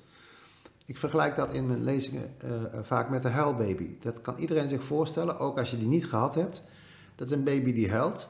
Ik 0.85 0.97
vergelijk 0.97 1.35
dat 1.35 1.53
in 1.53 1.67
mijn 1.67 1.83
lezingen 1.83 2.35
uh, 2.45 2.51
vaak 2.81 3.09
met 3.09 3.23
de 3.23 3.29
huilbaby. 3.29 3.99
Dat 3.99 4.21
kan 4.21 4.37
iedereen 4.37 4.67
zich 4.67 4.83
voorstellen, 4.83 5.39
ook 5.39 5.57
als 5.57 5.71
je 5.71 5.77
die 5.77 5.87
niet 5.87 6.05
gehad 6.05 6.35
hebt. 6.35 6.63
Dat 7.19 7.27
is 7.27 7.33
een 7.33 7.43
baby 7.43 7.73
die 7.73 7.91
huilt, 7.91 8.27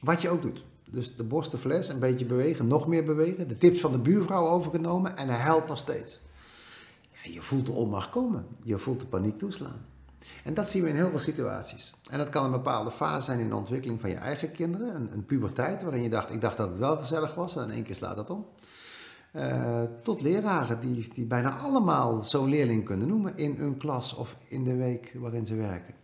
wat 0.00 0.22
je 0.22 0.28
ook 0.28 0.42
doet. 0.42 0.64
Dus 0.90 1.16
de 1.16 1.24
borstenfles 1.24 1.88
een 1.88 1.98
beetje 1.98 2.24
bewegen, 2.24 2.66
nog 2.66 2.86
meer 2.86 3.04
bewegen. 3.04 3.48
De 3.48 3.58
tips 3.58 3.80
van 3.80 3.92
de 3.92 3.98
buurvrouw 3.98 4.48
overgenomen 4.48 5.16
en 5.16 5.28
hij 5.28 5.38
huilt 5.38 5.66
nog 5.66 5.78
steeds. 5.78 6.20
Ja, 7.10 7.32
je 7.32 7.42
voelt 7.42 7.66
de 7.66 7.72
onmacht 7.72 8.10
komen. 8.10 8.46
Je 8.62 8.78
voelt 8.78 9.00
de 9.00 9.06
paniek 9.06 9.38
toeslaan. 9.38 9.86
En 10.44 10.54
dat 10.54 10.68
zien 10.68 10.82
we 10.82 10.88
in 10.88 10.96
heel 10.96 11.10
veel 11.10 11.18
situaties. 11.18 11.94
En 12.10 12.18
dat 12.18 12.28
kan 12.28 12.44
een 12.44 12.50
bepaalde 12.50 12.90
fase 12.90 13.24
zijn 13.24 13.40
in 13.40 13.48
de 13.48 13.54
ontwikkeling 13.54 14.00
van 14.00 14.10
je 14.10 14.16
eigen 14.16 14.50
kinderen. 14.50 15.12
Een, 15.12 15.24
puberteit 15.24 15.82
waarin 15.82 16.02
je 16.02 16.10
dacht, 16.10 16.30
ik 16.30 16.40
dacht 16.40 16.56
dat 16.56 16.68
het 16.68 16.78
wel 16.78 16.96
gezellig 16.96 17.34
was 17.34 17.56
en 17.56 17.62
in 17.62 17.70
één 17.70 17.82
keer 17.82 17.94
slaat 17.94 18.16
dat 18.16 18.30
om. 18.30 18.46
Uh, 19.32 19.82
tot 20.02 20.20
leraren 20.20 20.80
die, 20.80 21.08
die 21.14 21.26
bijna 21.26 21.56
allemaal 21.56 22.22
zo'n 22.22 22.48
leerling 22.48 22.84
kunnen 22.84 23.08
noemen 23.08 23.36
in 23.36 23.54
hun 23.54 23.76
klas 23.76 24.14
of 24.14 24.36
in 24.48 24.64
de 24.64 24.76
week 24.76 25.16
waarin 25.18 25.46
ze 25.46 25.54
werken. 25.54 25.94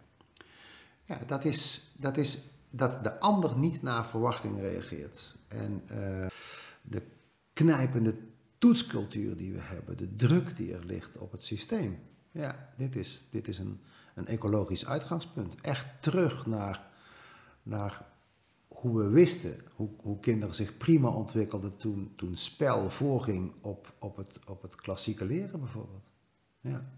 Ja, 1.04 1.18
dat 1.26 1.44
is, 1.44 1.90
dat 1.96 2.16
is 2.16 2.38
dat 2.70 3.04
de 3.04 3.20
ander 3.20 3.58
niet 3.58 3.82
naar 3.82 4.06
verwachting 4.06 4.60
reageert. 4.60 5.34
En 5.48 5.82
uh, 5.82 6.26
de 6.82 7.02
knijpende 7.52 8.14
toetscultuur 8.58 9.36
die 9.36 9.52
we 9.52 9.60
hebben, 9.60 9.96
de 9.96 10.14
druk 10.14 10.56
die 10.56 10.74
er 10.74 10.84
ligt 10.84 11.18
op 11.18 11.32
het 11.32 11.44
systeem. 11.44 11.98
Ja, 12.30 12.72
dit 12.76 12.96
is, 12.96 13.24
dit 13.30 13.48
is 13.48 13.58
een, 13.58 13.80
een 14.14 14.26
ecologisch 14.26 14.86
uitgangspunt. 14.86 15.60
Echt 15.60 16.02
terug 16.02 16.46
naar, 16.46 16.86
naar 17.62 18.06
hoe 18.68 18.98
we 18.98 19.08
wisten 19.08 19.56
hoe, 19.74 19.88
hoe 19.96 20.20
kinderen 20.20 20.54
zich 20.54 20.76
prima 20.76 21.08
ontwikkelden 21.08 21.76
toen, 21.76 22.12
toen 22.16 22.36
spel 22.36 22.90
voorging 22.90 23.52
op, 23.60 23.94
op, 23.98 24.16
het, 24.16 24.40
op 24.46 24.62
het 24.62 24.74
klassieke 24.74 25.24
leren 25.24 25.60
bijvoorbeeld. 25.60 26.06
Ja. 26.60 26.90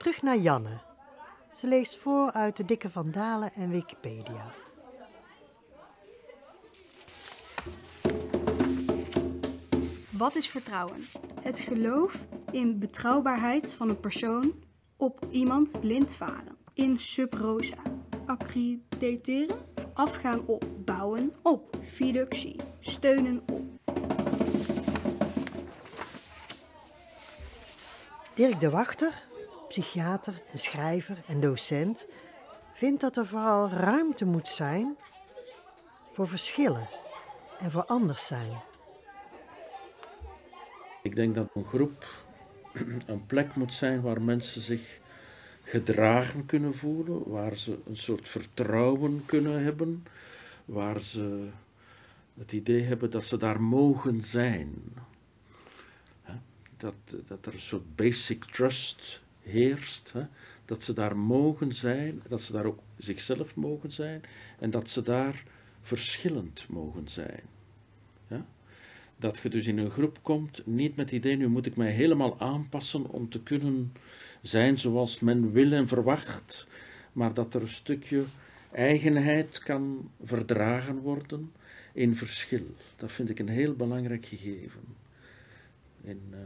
Terug 0.00 0.22
naar 0.22 0.36
Janne. 0.36 0.80
Ze 1.50 1.66
leest 1.66 1.98
voor 1.98 2.32
uit 2.32 2.56
de 2.56 2.64
Dikke 2.64 2.90
van 2.90 3.10
Dalen 3.10 3.52
en 3.52 3.70
Wikipedia. 3.70 4.50
Wat 10.10 10.36
is 10.36 10.48
vertrouwen? 10.48 11.06
Het 11.42 11.60
geloof 11.60 12.24
in 12.50 12.78
betrouwbaarheid 12.78 13.74
van 13.74 13.88
een 13.88 14.00
persoon 14.00 14.54
op 14.96 15.26
iemand 15.30 15.80
blind 15.80 16.14
varen. 16.14 16.56
In 16.74 16.98
sub 16.98 17.34
rosa. 17.34 17.82
Accrediteren. 18.26 19.58
Afgaan 19.94 20.46
op. 20.46 20.64
Bouwen 20.84 21.32
op. 21.42 21.76
Fiducie. 21.82 22.56
Steunen 22.78 23.42
op. 23.52 23.94
Dirk 28.34 28.60
de 28.60 28.70
Wachter, 28.70 29.28
psychiater 29.70 30.42
schrijver 30.54 31.18
en 31.26 31.40
docent, 31.40 32.06
vindt 32.72 33.00
dat 33.00 33.16
er 33.16 33.26
vooral 33.26 33.70
ruimte 33.70 34.24
moet 34.24 34.48
zijn 34.48 34.96
voor 36.12 36.28
verschillen 36.28 36.88
en 37.58 37.70
voor 37.70 37.84
anders 37.84 38.26
zijn. 38.26 38.50
Ik 41.02 41.14
denk 41.14 41.34
dat 41.34 41.48
een 41.54 41.64
groep 41.64 42.06
een 43.06 43.26
plek 43.26 43.54
moet 43.54 43.72
zijn 43.72 44.00
waar 44.00 44.22
mensen 44.22 44.60
zich 44.60 45.00
gedragen 45.62 46.46
kunnen 46.46 46.74
voelen, 46.74 47.30
waar 47.30 47.56
ze 47.56 47.78
een 47.86 47.96
soort 47.96 48.28
vertrouwen 48.28 49.22
kunnen 49.26 49.64
hebben, 49.64 50.06
waar 50.64 51.00
ze 51.00 51.48
het 52.38 52.52
idee 52.52 52.82
hebben 52.82 53.10
dat 53.10 53.24
ze 53.24 53.36
daar 53.36 53.62
mogen 53.62 54.20
zijn. 54.20 54.74
Dat, 56.76 56.94
dat 57.26 57.46
er 57.46 57.52
een 57.52 57.58
soort 57.58 57.96
basic 57.96 58.44
trust 58.44 59.22
heerst, 59.42 60.14
dat 60.64 60.82
ze 60.82 60.92
daar 60.92 61.16
mogen 61.16 61.72
zijn, 61.72 62.22
dat 62.28 62.40
ze 62.40 62.52
daar 62.52 62.64
ook 62.64 62.78
zichzelf 62.98 63.56
mogen 63.56 63.92
zijn 63.92 64.22
en 64.58 64.70
dat 64.70 64.88
ze 64.88 65.02
daar 65.02 65.44
verschillend 65.82 66.66
mogen 66.68 67.08
zijn. 67.08 67.42
Dat 69.16 69.38
je 69.38 69.48
dus 69.48 69.66
in 69.66 69.78
een 69.78 69.90
groep 69.90 70.18
komt, 70.22 70.66
niet 70.66 70.96
met 70.96 71.10
het 71.10 71.14
idee, 71.14 71.36
nu 71.36 71.48
moet 71.48 71.66
ik 71.66 71.76
mij 71.76 71.90
helemaal 71.90 72.40
aanpassen 72.40 73.08
om 73.08 73.28
te 73.28 73.42
kunnen 73.42 73.92
zijn 74.40 74.78
zoals 74.78 75.20
men 75.20 75.52
wil 75.52 75.72
en 75.72 75.88
verwacht, 75.88 76.66
maar 77.12 77.34
dat 77.34 77.54
er 77.54 77.60
een 77.60 77.68
stukje 77.68 78.24
eigenheid 78.72 79.58
kan 79.58 80.10
verdragen 80.22 80.98
worden 80.98 81.52
in 81.92 82.16
verschil. 82.16 82.74
Dat 82.96 83.12
vind 83.12 83.30
ik 83.30 83.38
een 83.38 83.48
heel 83.48 83.74
belangrijk 83.74 84.26
gegeven. 84.26 84.80
In, 86.02 86.20
uh, 86.30 86.38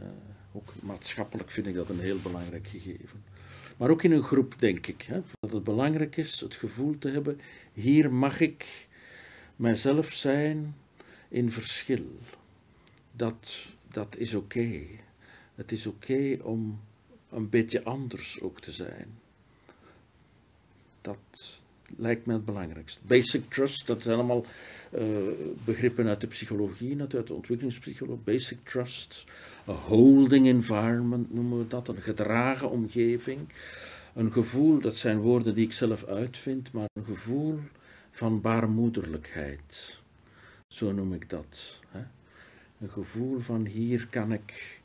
ook 0.55 0.73
maatschappelijk 0.81 1.51
vind 1.51 1.67
ik 1.67 1.75
dat 1.75 1.89
een 1.89 2.01
heel 2.01 2.19
belangrijk 2.19 2.67
gegeven. 2.67 3.25
Maar 3.77 3.91
ook 3.91 4.03
in 4.03 4.13
een 4.13 4.23
groep 4.23 4.55
denk 4.59 4.87
ik 4.87 5.03
hè, 5.03 5.21
dat 5.41 5.53
het 5.53 5.65
belangrijk 5.65 6.17
is 6.17 6.41
het 6.41 6.55
gevoel 6.55 6.99
te 6.99 7.09
hebben: 7.09 7.41
hier 7.73 8.13
mag 8.13 8.41
ik 8.41 8.89
mijzelf 9.57 10.13
zijn 10.13 10.77
in 11.29 11.51
verschil. 11.51 12.19
Dat, 13.13 13.67
dat 13.89 14.17
is 14.17 14.35
oké. 14.35 14.81
Het 15.55 15.73
is 15.73 15.87
oké 15.87 16.39
om 16.43 16.81
een 17.31 17.49
beetje 17.49 17.85
anders 17.85 18.41
ook 18.41 18.61
te 18.61 18.73
zijn. 18.73 19.19
Dat 21.01 21.63
lijkt 21.97 22.27
me 22.27 22.33
het 22.33 22.45
belangrijkste. 22.45 23.01
Basic 23.07 23.51
trust, 23.51 23.87
dat 23.87 24.03
zijn 24.03 24.15
allemaal 24.15 24.47
uh, 24.95 25.19
begrippen 25.65 26.07
uit 26.07 26.21
de 26.21 26.27
psychologie, 26.27 27.01
uit 27.01 27.27
de 27.27 27.35
ontwikkelingspsychologie. 27.35 28.25
Basic 28.25 28.59
trust, 28.65 29.25
a 29.69 29.73
holding 29.73 30.47
environment 30.47 31.35
noemen 31.35 31.59
we 31.59 31.67
dat, 31.67 31.89
een 31.89 32.03
gedragen 32.03 32.71
omgeving. 32.71 33.41
Een 34.15 34.33
gevoel, 34.33 34.81
dat 34.81 34.97
zijn 34.97 35.19
woorden 35.19 35.55
die 35.55 35.65
ik 35.65 35.73
zelf 35.73 36.05
uitvind, 36.05 36.73
maar 36.73 36.89
een 36.93 37.05
gevoel 37.05 37.59
van 38.11 38.41
baarmoederlijkheid. 38.41 40.01
Zo 40.69 40.93
noem 40.93 41.13
ik 41.13 41.31
dat. 41.31 41.81
Hè? 41.89 42.03
Een 42.81 42.91
gevoel 42.91 43.41
van 43.41 43.67
hier 43.67 44.07
kan 44.11 44.33
ik, 44.33 44.81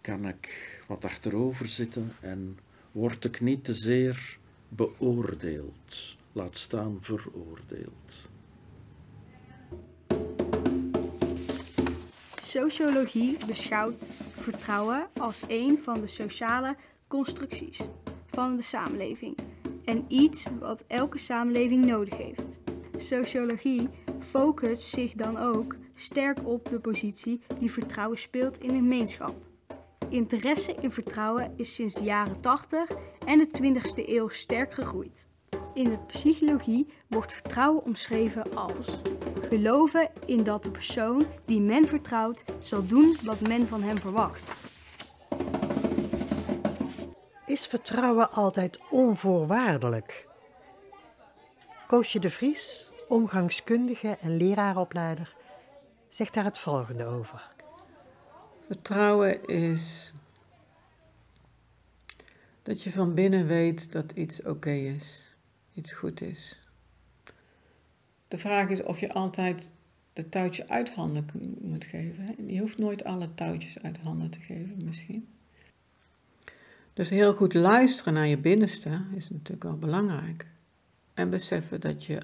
kan 0.00 0.28
ik 0.28 0.74
wat 0.86 1.04
achterover 1.04 1.66
zitten 1.66 2.12
en 2.20 2.58
word 2.92 3.24
ik 3.24 3.40
niet 3.40 3.64
te 3.64 3.74
zeer 3.74 4.38
beoordeeld, 4.68 6.16
laat 6.36 6.56
staan 6.56 7.00
veroordeeld. 7.00 8.28
Sociologie 12.42 13.36
beschouwt 13.46 14.14
vertrouwen 14.30 15.08
als 15.18 15.42
een 15.48 15.78
van 15.78 16.00
de 16.00 16.06
sociale 16.06 16.76
constructies 17.08 17.80
van 18.26 18.56
de 18.56 18.62
samenleving 18.62 19.36
en 19.84 20.04
iets 20.08 20.46
wat 20.60 20.84
elke 20.86 21.18
samenleving 21.18 21.84
nodig 21.84 22.16
heeft. 22.16 22.58
Sociologie 22.96 23.88
focust 24.20 24.82
zich 24.82 25.12
dan 25.12 25.38
ook 25.38 25.76
sterk 25.94 26.46
op 26.46 26.68
de 26.70 26.80
positie 26.80 27.42
die 27.58 27.70
vertrouwen 27.70 28.18
speelt 28.18 28.58
in 28.58 28.70
een 28.70 28.76
gemeenschap. 28.76 29.34
Interesse 30.08 30.74
in 30.80 30.90
vertrouwen 30.90 31.52
is 31.56 31.74
sinds 31.74 31.94
de 31.94 32.04
jaren 32.04 32.40
80 32.40 32.90
en 33.26 33.38
de 33.38 33.48
20e 33.62 34.08
eeuw 34.08 34.28
sterk 34.28 34.74
gegroeid. 34.74 35.26
In 35.76 35.84
de 35.84 35.98
psychologie 36.06 36.86
wordt 37.08 37.32
vertrouwen 37.32 37.84
omschreven 37.84 38.54
als 38.54 39.00
geloven 39.40 40.10
in 40.26 40.44
dat 40.44 40.64
de 40.64 40.70
persoon 40.70 41.26
die 41.44 41.60
men 41.60 41.88
vertrouwt 41.88 42.44
zal 42.58 42.86
doen 42.86 43.16
wat 43.22 43.40
men 43.40 43.68
van 43.68 43.82
hem 43.82 43.98
verwacht. 43.98 44.66
is 47.56 47.66
vertrouwen 47.66 48.30
altijd 48.30 48.78
onvoorwaardelijk? 48.90 50.26
Koosje 51.86 52.18
de 52.18 52.30
Vries, 52.30 52.90
omgangskundige 53.08 54.16
en 54.20 54.36
leraaropleider, 54.36 55.34
zegt 56.08 56.34
daar 56.34 56.44
het 56.44 56.58
volgende 56.58 57.04
over. 57.04 57.50
Vertrouwen 58.66 59.46
is 59.46 60.12
dat 62.62 62.82
je 62.82 62.90
van 62.90 63.14
binnen 63.14 63.46
weet 63.46 63.92
dat 63.92 64.12
iets 64.12 64.42
oké 64.42 64.70
is, 64.70 65.25
iets 65.76 65.92
goed 65.92 66.20
is. 66.20 66.60
De 68.28 68.38
vraag 68.38 68.68
is 68.68 68.82
of 68.82 69.00
je 69.00 69.12
altijd 69.12 69.72
de 70.12 70.28
touwtje 70.28 70.68
uit 70.68 70.94
handen 70.94 71.26
moet 71.60 71.84
geven. 71.84 72.52
Je 72.52 72.60
hoeft 72.60 72.78
nooit 72.78 73.04
alle 73.04 73.34
touwtjes 73.34 73.78
uit 73.78 73.98
handen 73.98 74.30
te 74.30 74.40
geven, 74.40 74.84
misschien. 74.84 75.28
Dus 76.92 77.08
heel 77.08 77.34
goed 77.34 77.54
luisteren 77.54 78.12
naar 78.12 78.26
je 78.26 78.38
binnenste 78.38 79.00
is 79.14 79.30
natuurlijk 79.30 79.62
wel 79.62 79.78
belangrijk. 79.78 80.46
En 81.14 81.30
beseffen 81.30 81.80
dat 81.80 82.04
je 82.04 82.20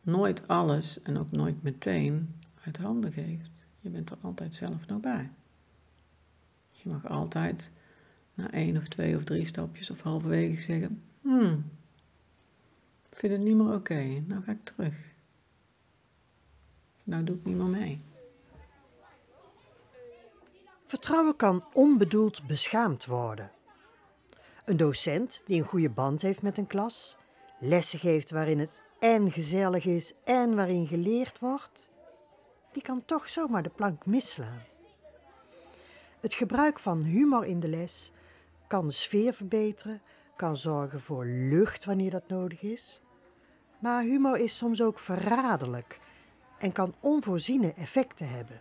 nooit 0.00 0.48
alles 0.48 1.02
en 1.02 1.18
ook 1.18 1.30
nooit 1.30 1.62
meteen 1.62 2.34
uit 2.64 2.76
handen 2.76 3.12
geeft. 3.12 3.50
Je 3.80 3.88
bent 3.88 4.10
er 4.10 4.16
altijd 4.20 4.54
zelf 4.54 4.86
nog 4.86 5.00
bij. 5.00 5.30
Je 6.70 6.88
mag 6.88 7.08
altijd 7.08 7.70
na 8.34 8.50
één 8.50 8.76
of 8.76 8.88
twee 8.88 9.16
of 9.16 9.24
drie 9.24 9.46
stapjes 9.46 9.90
of 9.90 10.00
halverwege 10.00 10.60
zeggen: 10.60 11.02
Hmm, 11.20 11.64
vind 13.20 13.32
het 13.32 13.42
niet 13.42 13.56
meer 13.56 13.74
oké, 13.74 14.22
nou 14.26 14.42
ga 14.42 14.52
ik 14.52 14.64
terug. 14.64 14.94
Nou 17.04 17.24
doe 17.24 17.36
ik 17.36 17.44
niet 17.44 17.56
meer 17.56 17.66
mee. 17.66 17.98
Vertrouwen 20.86 21.36
kan 21.36 21.64
onbedoeld 21.72 22.46
beschaamd 22.46 23.06
worden. 23.06 23.50
Een 24.64 24.76
docent 24.76 25.42
die 25.46 25.60
een 25.60 25.68
goede 25.68 25.90
band 25.90 26.22
heeft 26.22 26.42
met 26.42 26.58
een 26.58 26.66
klas, 26.66 27.16
lessen 27.58 27.98
geeft 27.98 28.30
waarin 28.30 28.58
het 28.58 28.82
en 28.98 29.32
gezellig 29.32 29.84
is 29.84 30.14
en 30.24 30.54
waarin 30.54 30.86
geleerd 30.86 31.38
wordt, 31.38 31.90
die 32.72 32.82
kan 32.82 33.04
toch 33.04 33.28
zomaar 33.28 33.62
de 33.62 33.70
plank 33.70 34.06
misslaan. 34.06 34.62
Het 36.20 36.34
gebruik 36.34 36.78
van 36.78 37.04
humor 37.04 37.44
in 37.44 37.60
de 37.60 37.68
les 37.68 38.12
kan 38.66 38.86
de 38.86 38.92
sfeer 38.92 39.34
verbeteren, 39.34 40.02
kan 40.36 40.56
zorgen 40.56 41.00
voor 41.00 41.24
lucht 41.24 41.84
wanneer 41.84 42.10
dat 42.10 42.28
nodig 42.28 42.62
is. 42.62 43.00
Maar 43.80 44.02
humor 44.02 44.38
is 44.38 44.56
soms 44.56 44.82
ook 44.82 44.98
verraderlijk 44.98 46.00
en 46.58 46.72
kan 46.72 46.94
onvoorziene 47.00 47.72
effecten 47.72 48.28
hebben. 48.28 48.60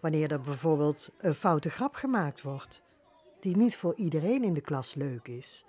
Wanneer 0.00 0.32
er 0.32 0.40
bijvoorbeeld 0.40 1.10
een 1.18 1.34
foute 1.34 1.70
grap 1.70 1.94
gemaakt 1.94 2.42
wordt, 2.42 2.82
die 3.40 3.56
niet 3.56 3.76
voor 3.76 3.94
iedereen 3.94 4.44
in 4.44 4.54
de 4.54 4.60
klas 4.60 4.94
leuk 4.94 5.28
is, 5.28 5.64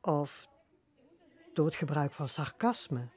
of 0.00 0.48
door 1.52 1.66
het 1.66 1.74
gebruik 1.74 2.12
van 2.12 2.28
sarcasme. 2.28 3.08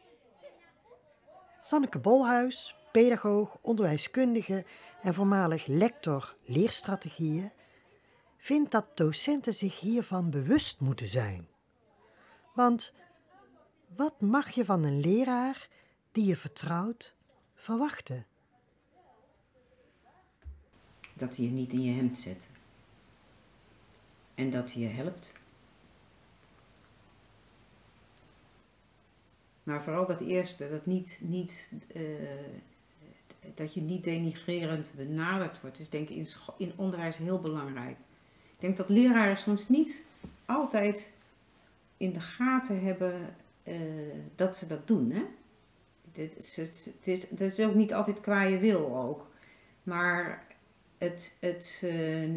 Sanneke 1.62 2.00
Bolhuis, 2.00 2.76
pedagoog, 2.92 3.58
onderwijskundige 3.62 4.66
en 5.02 5.14
voormalig 5.14 5.66
lector 5.66 6.36
leerstrategieën, 6.44 7.52
vindt 8.38 8.72
dat 8.72 8.98
docenten 8.98 9.54
zich 9.54 9.80
hiervan 9.80 10.30
bewust 10.30 10.80
moeten 10.80 11.08
zijn. 11.08 11.48
Want 12.54 12.94
wat 13.96 14.22
mag 14.22 14.50
je 14.50 14.66
van 14.66 14.84
een 14.84 15.00
leraar 15.00 15.68
die 16.12 16.26
je 16.26 16.38
vertrouwt 16.38 17.16
verwachten? 17.56 18.26
Dat 21.14 21.36
hij 21.36 21.46
je 21.46 21.52
niet 21.52 21.74
in 21.74 21.82
je 21.82 21.94
hemd 21.94 22.18
zet. 22.18 22.48
En 24.36 24.50
dat 24.50 24.74
hij 24.74 24.82
je 24.82 24.88
helpt. 24.88 25.34
Maar 29.64 29.84
vooral 29.84 30.06
dat 30.06 30.22
eerste, 30.22 30.70
dat, 30.70 30.86
niet, 30.86 31.20
niet, 31.22 31.72
uh, 31.96 32.02
dat 33.56 33.74
je 33.74 33.82
niet 33.82 34.04
denigrerend 34.04 34.92
benaderd 34.96 35.62
wordt, 35.62 35.80
is 35.80 35.90
denk 35.90 36.10
ik 36.10 36.16
in, 36.16 36.28
in 36.58 36.74
onderwijs 36.76 37.18
heel 37.18 37.40
belangrijk. 37.40 37.98
Ik 38.32 38.60
denk 38.60 38.78
dat 38.78 38.90
leraren 38.90 39.38
soms 39.38 39.70
niet 39.70 40.06
altijd 40.46 41.18
in 41.98 42.14
de 42.14 42.22
gaten 42.22 42.84
hebben 42.84 43.36
uh, 43.70 43.76
dat 44.36 44.56
ze 44.56 44.68
dat 44.68 44.88
doen. 44.88 45.12
Hè? 45.12 45.24
Is, 46.12 46.58
het 46.58 47.08
is, 47.08 47.30
dat 47.30 47.40
is 47.40 47.60
ook 47.60 47.76
niet 47.76 47.94
altijd 47.94 48.22
qua 48.22 48.44
je 48.44 48.58
wil 48.58 48.98
ook. 48.98 49.28
Maar 49.84 50.48
het, 50.98 51.38
het 51.40 51.82
uh, 51.86 52.34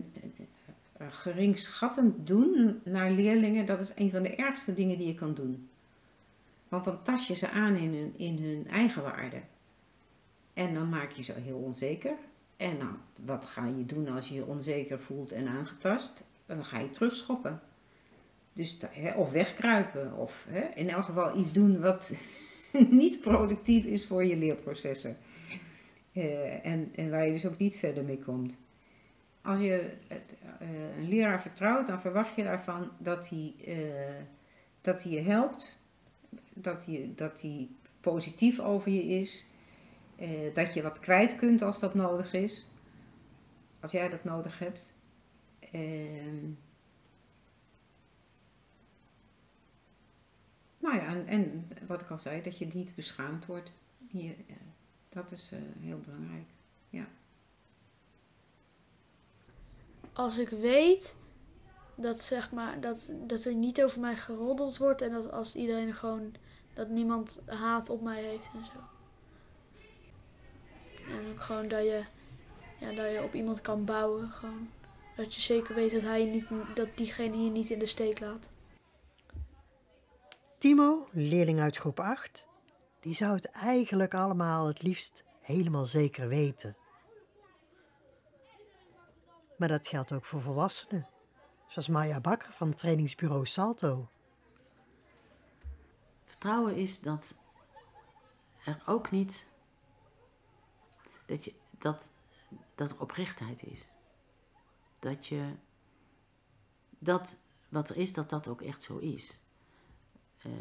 geringschattend 1.11 2.27
doen 2.27 2.81
naar 2.85 3.11
leerlingen, 3.11 3.67
dat 3.67 3.81
is 3.81 3.93
een 3.95 4.11
van 4.11 4.23
de 4.23 4.35
ergste 4.35 4.75
dingen 4.75 4.99
die 4.99 5.07
je 5.07 5.15
kan 5.15 5.35
doen. 5.35 5.69
Want 6.69 6.85
dan 6.85 7.03
tas 7.03 7.27
je 7.27 7.35
ze 7.35 7.51
aan 7.51 7.77
in 7.77 7.95
hun, 7.95 8.15
in 8.17 8.43
hun 8.43 8.69
eigen 8.69 9.03
waarde. 9.03 9.41
En 10.55 10.75
dan 10.75 10.89
maak 10.89 11.11
je 11.11 11.23
ze 11.23 11.33
heel 11.33 11.59
onzeker. 11.59 12.15
En 12.57 12.79
nou, 12.79 12.95
wat 13.25 13.45
ga 13.45 13.67
je 13.67 13.87
doen 13.87 14.09
als 14.09 14.29
je 14.29 14.35
je 14.35 14.47
onzeker 14.47 15.01
voelt 15.01 15.33
en 15.33 15.47
aangetast? 15.47 16.25
Dan 16.47 16.65
ga 16.65 16.79
je 16.79 16.91
terugschoppen. 16.91 17.61
Dus, 18.53 18.79
hè, 18.91 19.13
of 19.13 19.33
wegkruipen. 19.33 20.17
Of 20.17 20.47
hè, 20.49 20.61
in 20.75 20.89
elk 20.89 21.05
geval 21.05 21.39
iets 21.39 21.53
doen 21.53 21.81
wat 21.81 22.21
niet 23.01 23.21
productief 23.21 23.85
is 23.85 24.07
voor 24.07 24.25
je 24.25 24.37
leerprocessen. 24.37 25.17
Uh, 26.13 26.67
en, 26.67 26.93
en 26.95 27.11
waar 27.11 27.27
je 27.27 27.33
dus 27.33 27.47
ook 27.47 27.59
niet 27.59 27.77
verder 27.77 28.05
mee 28.05 28.19
komt. 28.19 28.59
Als 29.43 29.61
je 29.61 29.91
uh, 30.11 30.97
een 30.99 31.09
leraar 31.09 31.43
vertrouwt, 31.43 31.87
dan 31.87 32.01
verwacht 32.01 32.37
je 32.37 32.43
daarvan 32.43 32.91
dat 32.99 33.29
hij, 33.29 33.55
uh, 33.67 33.77
dat 34.81 35.03
hij 35.03 35.13
je 35.13 35.21
helpt. 35.21 35.81
Dat 36.55 36.85
hij, 36.87 37.13
dat 37.17 37.41
hij 37.41 37.69
positief 38.01 38.61
over 38.61 38.91
je 38.91 39.03
is. 39.03 39.47
dat 40.53 40.75
je 40.75 40.83
wat 40.83 40.99
kwijt 40.99 41.37
kunt 41.37 41.63
als 41.63 41.81
dat 41.81 41.95
nodig 41.95 42.33
is. 42.33 42.67
Als 43.81 43.91
jij 43.91 44.09
dat 44.09 44.25
nodig 44.25 44.59
hebt. 44.59 44.95
Ehm, 45.73 46.51
nou 50.83 50.97
ja, 50.97 51.25
en, 51.27 51.69
wat 51.87 52.01
ik 52.01 52.11
al 52.11 52.19
zei, 52.19 52.43
dat 52.43 52.59
je 52.59 52.67
niet 52.73 52.95
beschaamd 52.95 53.47
wordt. 53.47 53.73
Hier, 54.09 54.35
dat 55.09 55.33
is 55.33 55.53
uh, 55.53 55.59
heel 55.81 56.01
belangrijk. 56.01 56.49
Ja. 56.91 57.07
Als 60.13 60.39
ik 60.39 60.49
weet 60.49 61.17
dat, 61.95 62.23
zeg 62.23 62.53
maar, 62.53 62.81
dat, 62.81 63.13
dat 63.27 63.45
er 63.45 63.55
niet 63.55 63.83
over 63.83 64.01
mij 64.01 64.17
geroddeld 64.17 64.79
wordt 64.79 65.01
en 65.01 65.11
dat 65.11 65.33
als 65.33 65.55
iedereen 65.55 65.95
gewoon 65.95 66.35
dat 66.73 66.89
niemand 66.89 67.43
haat 67.47 67.91
op 67.91 68.03
mij 68.03 68.23
heeft 68.23 68.51
en 68.55 68.65
zo. 68.65 68.79
En 71.09 71.33
ook 71.33 71.41
gewoon 71.41 71.69
dat 71.69 71.83
je, 71.83 72.03
ja, 72.81 72.93
dat 72.93 73.13
je 73.13 73.23
op 73.23 73.35
iemand 73.35 73.61
kan 73.61 73.85
bouwen. 73.85 74.31
Gewoon. 74.31 74.69
Dat 75.17 75.35
je 75.35 75.41
zeker 75.41 75.75
weet 75.75 75.91
dat, 75.91 76.03
hij 76.03 76.25
niet, 76.25 76.47
dat 76.75 76.89
diegene 76.95 77.45
je 77.45 77.51
niet 77.51 77.71
in 77.71 77.79
de 77.79 77.87
steek 77.87 78.21
laat. 78.21 78.51
Timo, 80.63 81.09
leerling 81.13 81.61
uit 81.61 81.77
groep 81.77 82.01
8, 82.01 82.47
die 83.01 83.15
zou 83.15 83.35
het 83.35 83.45
eigenlijk 83.45 84.15
allemaal 84.15 84.67
het 84.67 84.83
liefst 84.83 85.25
helemaal 85.41 85.87
zeker 85.87 86.29
weten. 86.29 86.77
Maar 89.57 89.69
dat 89.69 89.87
geldt 89.87 90.13
ook 90.13 90.25
voor 90.25 90.41
volwassenen, 90.41 91.09
zoals 91.67 91.89
Maya 91.89 92.21
Bakker 92.21 92.53
van 92.53 92.75
trainingsbureau 92.75 93.47
Salto. 93.47 94.09
Vertrouwen 96.25 96.77
is 96.77 97.01
dat 97.01 97.39
er 98.65 98.83
ook 98.87 99.11
niet 99.11 99.47
dat, 101.27 101.45
je, 101.45 101.55
dat, 101.79 102.11
dat 102.75 102.91
er 102.91 103.01
oprechtheid 103.01 103.63
is. 103.63 103.89
Dat 104.99 105.27
je 105.27 105.55
dat 106.99 107.39
wat 107.69 107.89
er 107.89 107.97
is, 107.97 108.13
dat 108.13 108.31
dat 108.31 108.49
ook 108.49 108.63
echt 108.63 108.83
zo 108.83 108.99
is. 108.99 109.42
Uh, 110.47 110.53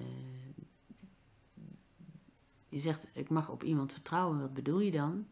je 2.70 2.80
zegt, 2.80 3.10
ik 3.14 3.30
mag 3.30 3.50
op 3.50 3.64
iemand 3.64 3.94
vertrouwen. 3.94 4.40
Wat 4.40 4.54
bedoel 4.54 4.80
je 4.80 4.92
dan? 4.92 5.28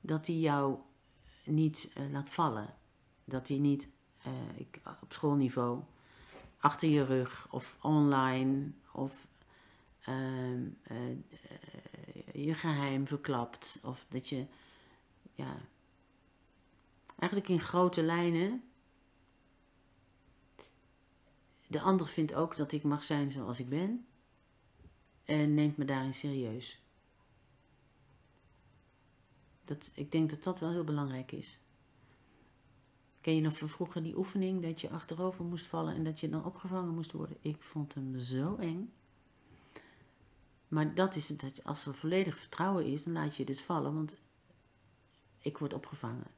Dat 0.00 0.26
hij 0.26 0.36
jou 0.36 0.78
niet 1.44 1.92
uh, 1.98 2.10
laat 2.10 2.30
vallen. 2.30 2.74
Dat 3.24 3.48
hij 3.48 3.58
niet 3.58 3.90
uh, 4.26 4.32
ik, 4.58 4.80
op 5.00 5.12
schoolniveau 5.12 5.82
achter 6.58 6.88
je 6.88 7.04
rug 7.04 7.46
of 7.50 7.78
online 7.80 8.70
of 8.92 9.26
uh, 10.08 10.68
je 12.32 12.54
geheim 12.54 13.06
verklapt. 13.06 13.80
Of 13.82 14.06
dat 14.08 14.28
je, 14.28 14.46
ja, 15.34 15.56
eigenlijk 17.18 17.50
in 17.50 17.60
grote 17.60 18.02
lijnen. 18.02 18.69
De 21.70 21.80
ander 21.80 22.06
vindt 22.06 22.34
ook 22.34 22.56
dat 22.56 22.72
ik 22.72 22.82
mag 22.82 23.04
zijn 23.04 23.30
zoals 23.30 23.60
ik 23.60 23.68
ben 23.68 24.06
en 25.24 25.54
neemt 25.54 25.76
me 25.76 25.84
daarin 25.84 26.14
serieus. 26.14 26.82
Dat, 29.64 29.92
ik 29.94 30.12
denk 30.12 30.30
dat 30.30 30.42
dat 30.42 30.60
wel 30.60 30.70
heel 30.70 30.84
belangrijk 30.84 31.32
is. 31.32 31.60
Ken 33.20 33.34
je 33.34 33.40
nog 33.40 33.58
van 33.58 33.68
vroeger 33.68 34.02
die 34.02 34.16
oefening 34.16 34.62
dat 34.62 34.80
je 34.80 34.90
achterover 34.90 35.44
moest 35.44 35.66
vallen 35.66 35.94
en 35.94 36.04
dat 36.04 36.20
je 36.20 36.28
dan 36.28 36.44
opgevangen 36.44 36.94
moest 36.94 37.12
worden? 37.12 37.36
Ik 37.40 37.62
vond 37.62 37.94
hem 37.94 38.18
zo 38.18 38.56
eng. 38.56 38.92
Maar 40.68 40.94
dat 40.94 41.14
is 41.14 41.28
het, 41.28 41.64
als 41.64 41.86
er 41.86 41.94
volledig 41.94 42.38
vertrouwen 42.38 42.86
is, 42.86 43.04
dan 43.04 43.12
laat 43.12 43.36
je 43.36 43.44
dus 43.44 43.62
vallen, 43.62 43.94
want 43.94 44.16
ik 45.38 45.58
word 45.58 45.72
opgevangen. 45.72 46.30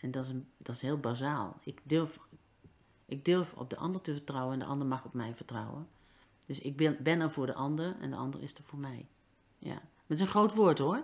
En 0.00 0.10
dat 0.10 0.24
is, 0.24 0.32
dat 0.56 0.74
is 0.74 0.80
heel 0.80 0.98
bazaal. 0.98 1.60
Ik 1.60 1.80
durf, 1.84 2.18
ik 3.14 3.24
durf 3.24 3.54
op 3.54 3.70
de 3.70 3.76
ander 3.76 4.00
te 4.00 4.12
vertrouwen 4.12 4.52
en 4.52 4.58
de 4.58 4.64
ander 4.64 4.86
mag 4.86 5.04
op 5.04 5.12
mij 5.12 5.34
vertrouwen. 5.34 5.88
Dus 6.46 6.58
ik 6.58 6.76
ben, 6.76 6.96
ben 7.00 7.20
er 7.20 7.30
voor 7.30 7.46
de 7.46 7.54
ander 7.54 7.96
en 8.00 8.10
de 8.10 8.16
ander 8.16 8.42
is 8.42 8.54
er 8.54 8.64
voor 8.64 8.78
mij. 8.78 9.06
Ja. 9.58 9.82
Het 10.06 10.16
is 10.16 10.20
een 10.20 10.26
groot 10.26 10.54
woord 10.54 10.78
hoor. 10.78 11.02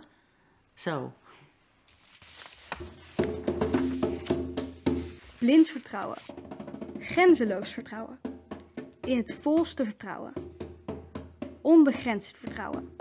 Zo. 0.74 1.12
Blind 5.38 5.68
vertrouwen. 5.68 6.18
Grenzeloos 6.98 7.72
vertrouwen. 7.72 8.20
In 9.00 9.16
het 9.16 9.34
volste 9.40 9.84
vertrouwen. 9.84 10.32
Onbegrensd 11.60 12.36
vertrouwen. 12.36 12.96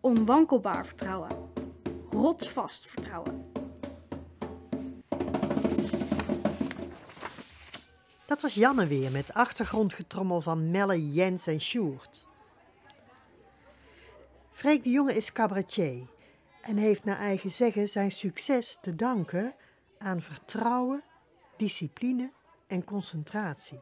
Onwankelbaar 0.00 0.86
vertrouwen. 0.86 1.30
Rotsvast 2.10 2.86
vertrouwen. 2.86 3.49
Dat 8.30 8.42
was 8.42 8.54
Janne 8.54 8.86
weer 8.86 9.10
met 9.10 9.34
achtergrondgetrommel 9.34 10.40
van 10.40 10.70
Melle, 10.70 11.12
Jens 11.12 11.46
en 11.46 11.60
Sjoerd. 11.60 12.26
Freek 14.50 14.84
de 14.84 14.90
Jonge 14.90 15.14
is 15.14 15.32
cabaretier 15.32 16.06
en 16.60 16.76
heeft 16.76 17.04
naar 17.04 17.18
eigen 17.18 17.50
zeggen 17.50 17.88
zijn 17.88 18.10
succes 18.12 18.78
te 18.80 18.94
danken 18.94 19.54
aan 19.98 20.22
vertrouwen, 20.22 21.02
discipline 21.56 22.32
en 22.66 22.84
concentratie. 22.84 23.80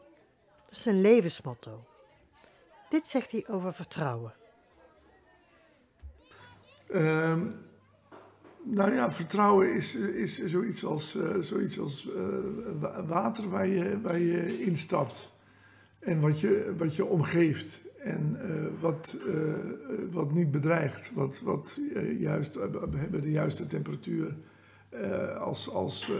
Dat 0.65 0.71
is 0.71 0.83
zijn 0.83 1.01
levensmotto. 1.01 1.85
Dit 2.89 3.09
zegt 3.09 3.31
hij 3.33 3.47
over 3.49 3.75
vertrouwen. 3.75 4.35
Ehm, 6.91 7.51
nou 8.71 8.95
ja, 8.95 9.13
vertrouwen 9.13 9.75
is, 9.75 9.95
is 9.97 10.45
zoiets 10.45 10.85
als, 10.85 11.17
eh, 11.17 11.41
zoiets 11.41 11.81
als 11.81 12.11
eh, 12.11 12.23
wa- 12.81 13.05
water 13.07 13.49
waar 13.49 13.67
je, 13.67 14.01
waar 14.01 14.19
je 14.19 14.65
instapt. 14.65 15.33
En 15.99 16.21
wat 16.21 16.41
je, 16.41 16.75
wat 16.79 16.97
je 16.97 17.05
omgeeft. 17.05 17.81
En 17.99 18.37
eh, 18.41 18.65
wat, 18.81 19.17
wat 20.11 20.33
niet 20.33 20.51
bedreigt. 20.51 21.13
Wat, 21.15 21.41
wat 21.41 21.81
juist 22.19 22.59
bij 23.11 23.21
de 23.21 23.31
juiste 23.31 23.67
temperatuur 23.67 24.37
als, 25.39 25.71
als, 25.71 26.13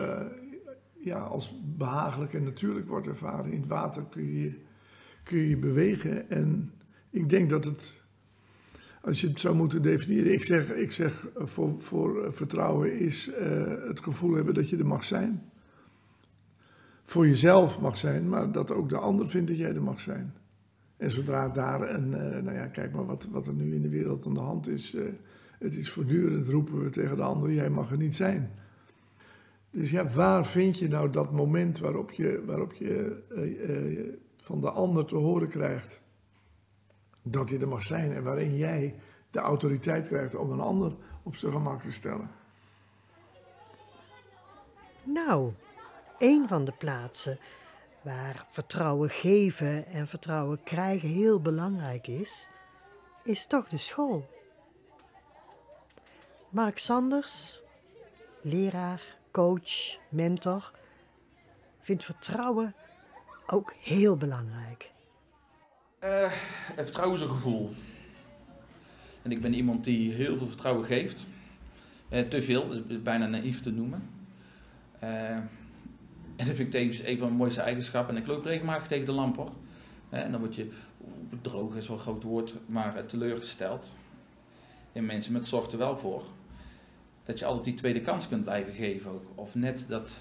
ja, 0.95 1.19
als 1.19 1.61
behagelijk 1.77 2.35
en 2.35 2.43
natuurlijk 2.43 2.89
wordt 2.89 3.07
ervaren. 3.07 3.53
In 3.53 3.61
het 3.61 3.69
water 3.69 4.05
kun 4.11 4.33
je 4.33 4.53
kun 5.23 5.39
je 5.39 5.57
bewegen. 5.57 6.31
En 6.31 6.73
ik 7.11 7.29
denk 7.29 7.51
dat 7.51 7.65
het 7.65 8.03
als 9.09 9.21
je 9.21 9.29
het 9.29 9.41
zou 9.41 9.55
moeten 9.55 9.83
definiëren, 9.83 10.33
ik 10.33 10.45
zeg, 10.45 10.73
ik 10.73 10.93
zeg 10.93 11.29
eh, 11.29 11.47
voor, 11.47 11.81
voor 11.81 12.25
eh, 12.25 12.33
vertrouwen 12.33 12.99
is 12.99 13.33
eh, 13.33 13.75
het 13.87 14.01
gevoel 14.01 14.35
hebben 14.35 14.55
dat 14.55 14.69
je 14.69 14.77
er 14.77 14.87
mag 14.87 15.05
zijn. 15.05 15.43
Voor 17.03 17.27
jezelf 17.27 17.81
mag 17.81 17.99
zijn, 17.99 18.29
maar 18.29 18.53
dat 18.53 18.71
ook 18.71 18.89
de 18.89 18.99
ander 18.99 19.29
vindt 19.29 19.49
dat 19.49 19.59
jij 19.59 19.75
er 19.75 19.83
mag 19.83 20.01
zijn. 20.01 20.35
En 20.97 21.11
zodra 21.11 21.49
daar 21.49 21.95
een, 21.95 22.09
nou 22.45 22.53
ja, 22.53 22.67
kijk 22.67 22.93
maar 22.93 23.07
wat, 23.07 23.29
wat 23.31 23.47
er 23.47 23.53
nu 23.53 23.75
in 23.75 23.83
de 23.83 23.89
wereld 23.89 24.27
aan 24.27 24.35
de 24.35 24.41
hand 24.41 24.69
is. 24.69 24.97
het 25.59 25.77
is 25.77 25.91
voortdurend 25.91 26.49
roepen 26.49 26.83
we 26.83 26.91
tegen 26.91 27.17
de 27.17 27.23
ander, 27.23 27.53
jij 27.53 27.71
mag 27.71 27.91
er 27.91 27.97
niet 27.97 28.15
zijn. 28.15 28.51
Dus 29.71 29.91
ja, 29.91 30.09
waar 30.09 30.47
vind 30.47 30.79
je 30.79 30.89
nou 30.89 31.11
dat 31.11 31.33
moment 31.33 31.79
waarop 31.79 32.11
je, 32.11 32.43
waarop 32.47 32.73
je 32.73 33.23
van 34.37 34.61
de 34.61 34.71
ander 34.71 35.05
te 35.05 35.17
horen 35.17 35.49
krijgt 35.49 36.03
dat 37.31 37.49
je 37.49 37.59
er 37.59 37.69
mag 37.69 37.83
zijn 37.83 38.13
en 38.13 38.23
waarin 38.23 38.57
jij 38.57 38.95
de 39.31 39.39
autoriteit 39.39 40.09
krijgt 40.09 40.35
om 40.35 40.51
een 40.51 40.61
ander 40.61 40.93
op 41.23 41.37
zijn 41.37 41.53
gemak 41.53 41.83
te 41.83 41.93
stellen. 41.93 42.31
Nou, 45.03 45.53
een 46.19 46.49
van 46.49 46.65
de 46.65 46.73
plaatsen 46.73 47.39
waar 48.03 48.47
vertrouwen 48.51 49.11
geven 49.11 49.87
en 49.87 50.07
vertrouwen 50.07 50.63
krijgen 50.63 51.09
heel 51.09 51.41
belangrijk 51.41 52.07
is, 52.07 52.49
is 53.25 53.47
toch 53.47 53.69
de 53.69 53.79
school. 53.79 54.29
Mark 56.49 56.79
Sanders, 56.79 57.63
leraar, 58.41 59.17
coach, 59.31 59.99
mentor, 60.09 60.73
vindt 61.79 62.05
vertrouwen 62.05 62.75
ook 63.47 63.73
heel 63.79 64.17
belangrijk. 64.17 64.91
Is 66.01 66.91
een 67.21 67.29
gevoel. 67.29 67.71
En 69.23 69.31
ik 69.31 69.41
ben 69.41 69.55
iemand 69.55 69.85
die 69.85 70.13
heel 70.13 70.37
veel 70.37 70.47
vertrouwen 70.47 70.85
geeft. 70.85 71.27
Eh, 72.09 72.23
te 72.23 72.43
veel, 72.43 72.69
dat 72.69 72.83
is 72.89 73.03
bijna 73.03 73.27
naïef 73.27 73.61
te 73.61 73.71
noemen. 73.71 74.11
Eh, 74.99 75.31
en 75.31 76.47
dat 76.47 76.47
vind 76.47 76.59
ik 76.59 76.71
tevens 76.71 77.03
een 77.03 77.19
van 77.19 77.27
mijn 77.27 77.39
mooiste 77.39 77.61
eigenschappen. 77.61 78.17
En 78.17 78.23
ik 78.23 78.29
loop 78.29 78.45
regelmatig 78.45 78.87
tegen 78.87 79.07
de 79.07 79.13
lamp 79.13 79.53
en 80.09 80.31
dan 80.31 80.41
word 80.41 80.55
je, 80.55 80.71
bedrogen 81.31 81.77
is 81.77 81.89
wel 81.89 81.97
een 81.97 82.03
groot 82.03 82.23
woord, 82.23 82.55
maar 82.67 83.07
teleurgesteld. 83.07 83.93
En 84.93 85.07
mensen, 85.07 85.33
met 85.33 85.47
zorgt 85.47 85.73
er 85.73 85.79
wel 85.79 85.99
voor 85.99 86.23
dat 87.25 87.39
je 87.39 87.45
altijd 87.45 87.65
die 87.65 87.75
tweede 87.75 88.01
kans 88.01 88.29
kunt 88.29 88.45
blijven 88.45 88.75
geven 88.75 89.11
ook. 89.11 89.25
Of 89.35 89.55
net 89.55 89.85
dat 89.89 90.19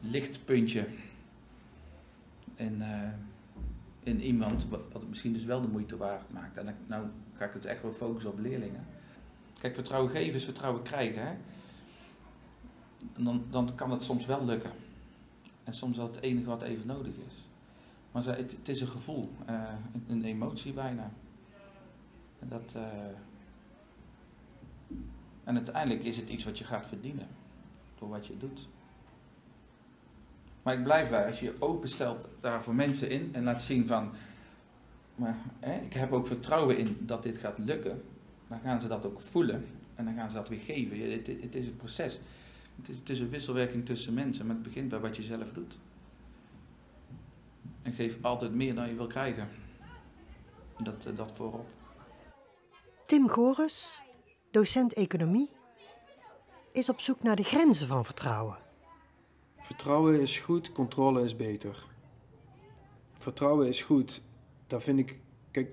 lichtpuntje. 0.00 0.86
En 2.56 2.82
in 4.08 4.22
iemand, 4.22 4.68
wat, 4.68 4.80
het 4.92 5.08
misschien 5.08 5.32
dus 5.32 5.44
wel 5.44 5.60
de 5.60 5.68
moeite 5.68 5.96
waard 5.96 6.32
maakt. 6.32 6.56
En 6.56 6.76
nou 6.86 7.06
ga 7.34 7.44
ik 7.44 7.52
het 7.52 7.64
echt 7.64 7.82
wel 7.82 7.92
focussen 7.92 8.30
op 8.30 8.38
leerlingen. 8.38 8.86
Kijk, 9.60 9.74
vertrouwen 9.74 10.10
geven 10.10 10.34
is 10.34 10.44
vertrouwen 10.44 10.82
krijgen. 10.82 11.26
Hè? 11.26 11.34
Dan, 13.22 13.44
dan 13.50 13.74
kan 13.74 13.90
het 13.90 14.02
soms 14.02 14.26
wel 14.26 14.44
lukken. 14.44 14.70
En 15.64 15.74
soms 15.74 15.92
is 15.92 16.04
dat 16.04 16.14
het 16.14 16.24
enige 16.24 16.48
wat 16.48 16.62
even 16.62 16.86
nodig 16.86 17.12
is. 17.28 17.46
Maar 18.12 18.24
het, 18.24 18.52
het 18.52 18.68
is 18.68 18.80
een 18.80 18.88
gevoel, 18.88 19.30
eh, 19.46 19.62
een, 19.92 20.04
een 20.08 20.24
emotie 20.24 20.72
bijna. 20.72 21.10
En, 22.38 22.48
dat, 22.48 22.72
eh, 22.76 22.82
en 25.44 25.54
uiteindelijk 25.54 26.04
is 26.04 26.16
het 26.16 26.28
iets 26.28 26.44
wat 26.44 26.58
je 26.58 26.64
gaat 26.64 26.86
verdienen. 26.86 27.28
Door 27.98 28.08
wat 28.08 28.26
je 28.26 28.36
doet. 28.36 28.68
Maar 30.68 30.76
ik 30.76 30.84
blijf 30.84 31.10
bij, 31.10 31.26
als 31.26 31.40
je 31.40 31.44
je 31.44 31.54
openstelt 31.58 32.28
daar 32.40 32.62
voor 32.62 32.74
mensen 32.74 33.10
in 33.10 33.30
en 33.32 33.44
laat 33.44 33.60
zien 33.60 33.86
van, 33.86 34.12
maar 35.14 35.36
hè, 35.60 35.80
ik 35.80 35.92
heb 35.92 36.12
ook 36.12 36.26
vertrouwen 36.26 36.78
in 36.78 36.96
dat 37.00 37.22
dit 37.22 37.38
gaat 37.38 37.58
lukken, 37.58 38.02
dan 38.48 38.60
gaan 38.60 38.80
ze 38.80 38.88
dat 38.88 39.06
ook 39.06 39.20
voelen 39.20 39.66
en 39.94 40.04
dan 40.04 40.14
gaan 40.14 40.30
ze 40.30 40.36
dat 40.36 40.48
weer 40.48 40.60
geven. 40.60 41.10
Het, 41.10 41.54
is 41.54 41.66
een 41.66 41.76
proces. 41.76 42.20
Het 42.76 42.88
is, 42.88 42.98
het 42.98 43.08
is 43.08 43.20
een 43.20 43.28
wisselwerking 43.28 43.86
tussen 43.86 44.14
mensen, 44.14 44.46
maar 44.46 44.54
het 44.54 44.64
begint 44.64 44.88
bij 44.88 44.98
wat 44.98 45.16
je 45.16 45.22
zelf 45.22 45.52
doet. 45.52 45.78
En 47.82 47.92
geef 47.92 48.16
altijd 48.20 48.54
meer 48.54 48.74
dan 48.74 48.88
je 48.88 48.94
wil 48.94 49.06
krijgen. 49.06 49.48
Dat, 50.82 51.06
eh, 51.06 51.16
dat 51.16 51.32
voorop. 51.34 51.66
Tim 53.06 53.28
Goris, 53.28 54.02
docent 54.50 54.92
economie, 54.92 55.50
is 56.72 56.88
op 56.88 57.00
zoek 57.00 57.22
naar 57.22 57.36
de 57.36 57.44
grenzen 57.44 57.88
van 57.88 58.04
vertrouwen. 58.04 58.66
Vertrouwen 59.68 60.20
is 60.20 60.38
goed, 60.38 60.72
controle 60.72 61.22
is 61.24 61.36
beter. 61.36 61.84
Vertrouwen 63.14 63.68
is 63.68 63.82
goed. 63.82 64.22
Daar 64.66 64.80
vind 64.80 64.98
ik, 64.98 65.18
kijk, 65.50 65.70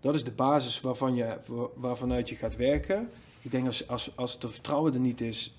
dat 0.00 0.14
is 0.14 0.24
de 0.24 0.32
basis 0.32 0.80
waarvan 0.80 1.14
je, 1.14 1.36
wa- 1.46 1.68
waarvanuit 1.74 2.28
je 2.28 2.34
gaat 2.36 2.56
werken. 2.56 3.10
Ik 3.42 3.50
denk 3.50 3.66
als, 3.66 3.88
als, 3.88 4.16
als 4.16 4.38
de 4.38 4.48
vertrouwen 4.48 4.94
er 4.94 5.00
niet 5.00 5.20
is, 5.20 5.56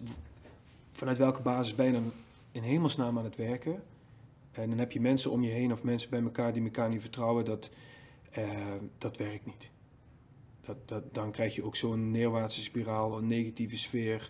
vanuit 0.91 1.17
welke 1.17 1.41
basis 1.41 1.76
ben 1.76 1.86
je 1.86 1.91
dan 1.91 2.12
in 2.52 2.63
hemelsnaam 2.63 3.17
aan 3.17 3.24
het 3.24 3.36
werken? 3.36 3.84
En 4.52 4.69
dan 4.69 4.78
heb 4.78 4.91
je 4.91 5.02
mensen 5.02 5.32
om 5.32 5.43
je 5.43 5.52
heen 5.52 5.71
of 5.71 5.84
mensen 5.84 6.10
bij 6.10 6.21
elkaar 6.21 6.54
die 6.54 6.63
elkaar 6.63 6.89
niet 6.89 7.02
vertrouwen, 7.02 7.45
dat, 7.45 7.69
eh, 8.32 8.50
dat 8.98 9.17
werkt 9.17 9.45
niet. 9.45 9.69
Dat, 10.62 10.78
dat, 10.88 11.13
dan 11.13 11.32
krijg 11.32 11.56
je 11.56 11.63
ook 11.63 11.76
zo'n 11.76 12.12
neerwaartse 12.12 12.62
spiraal, 12.63 13.17
een 13.17 13.28
negatieve 13.28 13.78
sfeer, 13.78 14.30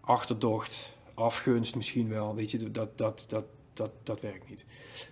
achterdocht, 0.00 0.92
afgunst 1.22 1.76
misschien 1.76 2.08
wel. 2.08 2.34
Weet 2.34 2.50
je, 2.50 2.70
dat, 2.70 2.98
dat, 2.98 3.24
dat, 3.28 3.44
dat, 3.72 3.90
dat 4.02 4.20
werkt 4.20 4.48
niet. 4.48 4.64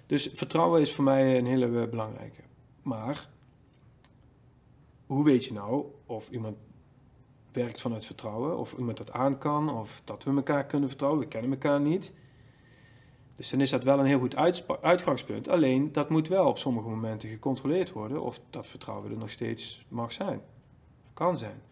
Dus 0.07 0.31
vertrouwen 0.33 0.81
is 0.81 0.95
voor 0.95 1.05
mij 1.05 1.39
een 1.39 1.47
hele 1.47 1.81
eh, 1.81 1.89
belangrijke. 1.89 2.41
Maar 2.83 3.29
hoe 5.07 5.25
weet 5.25 5.45
je 5.45 5.53
nou 5.53 5.85
of 6.07 6.31
iemand 6.31 6.57
werkt 7.53 7.81
vanuit 7.81 8.07
vertrouwen, 8.07 8.59
of 8.59 8.73
iemand 8.73 8.97
dat 8.97 9.13
aan 9.13 9.39
kan, 9.39 9.71
of 9.79 10.03
dat 10.05 10.25
we 10.25 10.31
elkaar 10.31 10.67
kunnen 10.67 10.89
vertrouwen? 10.89 11.21
We 11.21 11.29
kennen 11.29 11.51
elkaar 11.51 11.81
niet. 11.81 12.13
Dus 13.37 13.51
dan 13.51 13.61
is 13.61 13.71
dat 13.71 13.83
wel 13.83 13.99
een 13.99 14.07
heel 14.07 14.19
goed 14.19 14.37
uitgangspunt. 14.81 15.49
Alleen 15.49 15.93
dat 15.93 16.11
moet 16.11 16.29
wel 16.29 16.47
op 16.47 16.59
sommige 16.59 16.89
momenten 16.89 17.29
gecontroleerd 17.29 17.93
worden 17.93 18.23
of 18.23 18.41
dat 18.51 18.67
vertrouwen 18.67 19.11
er 19.11 19.19
nog 19.19 19.31
steeds 19.31 19.85
mag 19.89 20.13
zijn, 20.13 20.41
kan 21.15 21.39
zijn. 21.39 21.63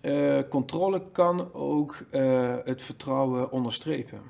Eh, 0.00 0.38
controle 0.48 1.10
kan 1.12 1.52
ook 1.52 2.04
eh, 2.10 2.56
het 2.64 2.82
vertrouwen 2.82 3.50
onderstrepen. 3.50 4.22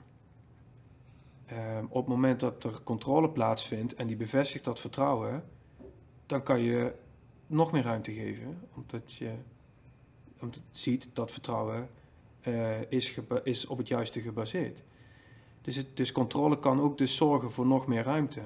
Ehm, 1.47 1.85
op 1.89 1.97
het 1.97 2.07
moment 2.07 2.41
dat 2.41 2.65
er 2.65 2.83
controle 2.85 3.31
plaatsvindt 3.31 3.95
en 3.95 4.07
die 4.07 4.17
bevestigt 4.17 4.65
dat 4.65 4.81
vertrouwen, 4.81 5.45
dan 6.27 6.43
kan 6.43 6.61
je 6.61 6.93
nog 7.47 7.73
meer 7.73 7.83
ruimte 7.83 8.13
geven, 8.13 8.61
omdat 8.75 9.13
je, 9.15 9.31
omdat 10.41 10.55
je 10.55 10.63
ziet 10.71 11.11
dat 11.13 11.31
vertrouwen 11.31 11.89
eh, 12.41 12.91
is, 12.91 13.19
is 13.45 13.67
op 13.67 13.79
het 13.79 13.89
juiste 13.89 14.21
gebaseerd. 14.21 14.83
Dus, 15.63 15.77
het, 15.77 15.97
dus 15.97 16.13
controle 16.13 16.59
kan 16.59 16.81
ook 16.81 16.99
dus 16.99 17.17
zorgen 17.17 17.53
voor 17.53 17.67
nog 17.67 17.87
meer 17.87 18.03
ruimte. 18.03 18.43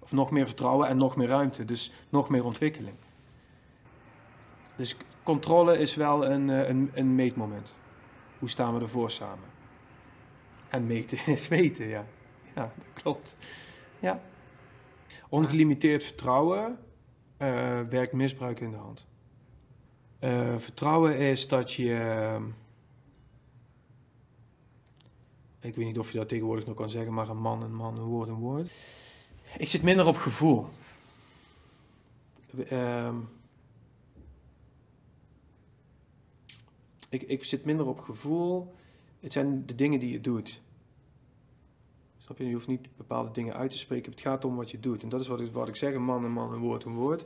Of 0.00 0.12
nog 0.12 0.30
meer 0.30 0.46
vertrouwen 0.46 0.88
en 0.88 0.96
nog 0.96 1.16
meer 1.16 1.28
ruimte, 1.28 1.64
dus 1.64 1.92
nog 2.08 2.28
meer 2.28 2.44
ontwikkeling. 2.44 2.94
Dus 4.76 4.96
controle 5.28 5.78
is 5.78 5.94
wel 5.94 6.26
een, 6.26 6.50
eh, 6.50 6.68
een, 6.68 6.90
een 6.94 7.14
meetmoment. 7.14 7.74
Hoe 8.38 8.48
staan 8.48 8.74
we 8.74 8.80
ervoor 8.80 9.10
samen? 9.10 9.48
En 10.68 10.86
meten 10.86 11.18
is 11.26 11.48
weten, 11.58 11.86
ja. 11.86 12.04
Ja, 12.54 12.72
dat 12.76 13.02
klopt. 13.02 13.34
Ja. 13.98 14.20
Ongelimiteerd 15.28 16.04
vertrouwen 16.04 16.78
eh, 17.36 17.80
werkt 17.80 18.12
misbruik 18.12 18.60
in 18.60 18.70
de 18.70 18.76
hand. 18.76 19.06
Eh, 20.18 20.58
vertrouwen 20.58 21.18
is 21.18 21.48
dat 21.48 21.72
je. 21.72 22.38
ik 25.60 25.74
weet 25.74 25.86
niet 25.86 25.98
of 25.98 26.12
je 26.12 26.18
dat 26.18 26.28
tegenwoordig 26.28 26.66
nog 26.66 26.76
kan 26.76 26.90
zeggen, 26.90 27.14
maar 27.14 27.28
een 27.28 27.40
man, 27.40 27.62
een 27.62 27.74
man, 27.74 27.98
een 27.98 28.04
woord, 28.04 28.28
een 28.28 28.34
woord. 28.34 28.70
Ik 29.56 29.68
zit 29.68 29.82
minder 29.82 30.06
op 30.06 30.16
gevoel. 30.16 30.68
Ehm, 32.68 33.16
ik, 37.08 37.22
ik 37.22 37.44
zit 37.44 37.64
minder 37.64 37.86
op 37.86 37.98
gevoel. 37.98 38.74
Het 39.20 39.32
zijn 39.32 39.66
de 39.66 39.74
dingen 39.74 40.00
die 40.00 40.12
je 40.12 40.20
doet. 40.20 40.62
Snap 42.18 42.38
je? 42.38 42.46
Je 42.46 42.52
hoeft 42.52 42.66
niet 42.66 42.96
bepaalde 42.96 43.30
dingen 43.30 43.54
uit 43.54 43.70
te 43.70 43.78
spreken. 43.78 44.10
Het 44.10 44.20
gaat 44.20 44.44
om 44.44 44.56
wat 44.56 44.70
je 44.70 44.80
doet. 44.80 45.02
En 45.02 45.08
dat 45.08 45.20
is 45.20 45.26
wat 45.26 45.40
ik, 45.40 45.52
wat 45.52 45.68
ik 45.68 45.76
zeg: 45.76 45.94
man, 45.94 46.24
een 46.24 46.32
man, 46.32 46.52
een 46.52 46.60
woord, 46.60 46.84
een 46.84 46.94
woord. 46.94 47.24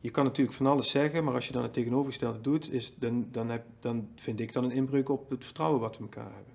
Je 0.00 0.10
kan 0.10 0.24
natuurlijk 0.24 0.56
van 0.56 0.66
alles 0.66 0.90
zeggen, 0.90 1.24
maar 1.24 1.34
als 1.34 1.46
je 1.46 1.52
dan 1.52 1.62
het 1.62 1.72
tegenovergestelde 1.72 2.40
doet, 2.40 2.72
is, 2.72 2.94
dan, 2.96 3.28
dan, 3.30 3.48
heb, 3.50 3.64
dan 3.80 4.08
vind 4.14 4.40
ik 4.40 4.52
dan 4.52 4.64
een 4.64 4.70
inbreuk 4.70 5.08
op 5.08 5.30
het 5.30 5.44
vertrouwen 5.44 5.80
wat 5.80 5.96
we 5.96 6.02
elkaar 6.02 6.32
hebben. 6.34 6.54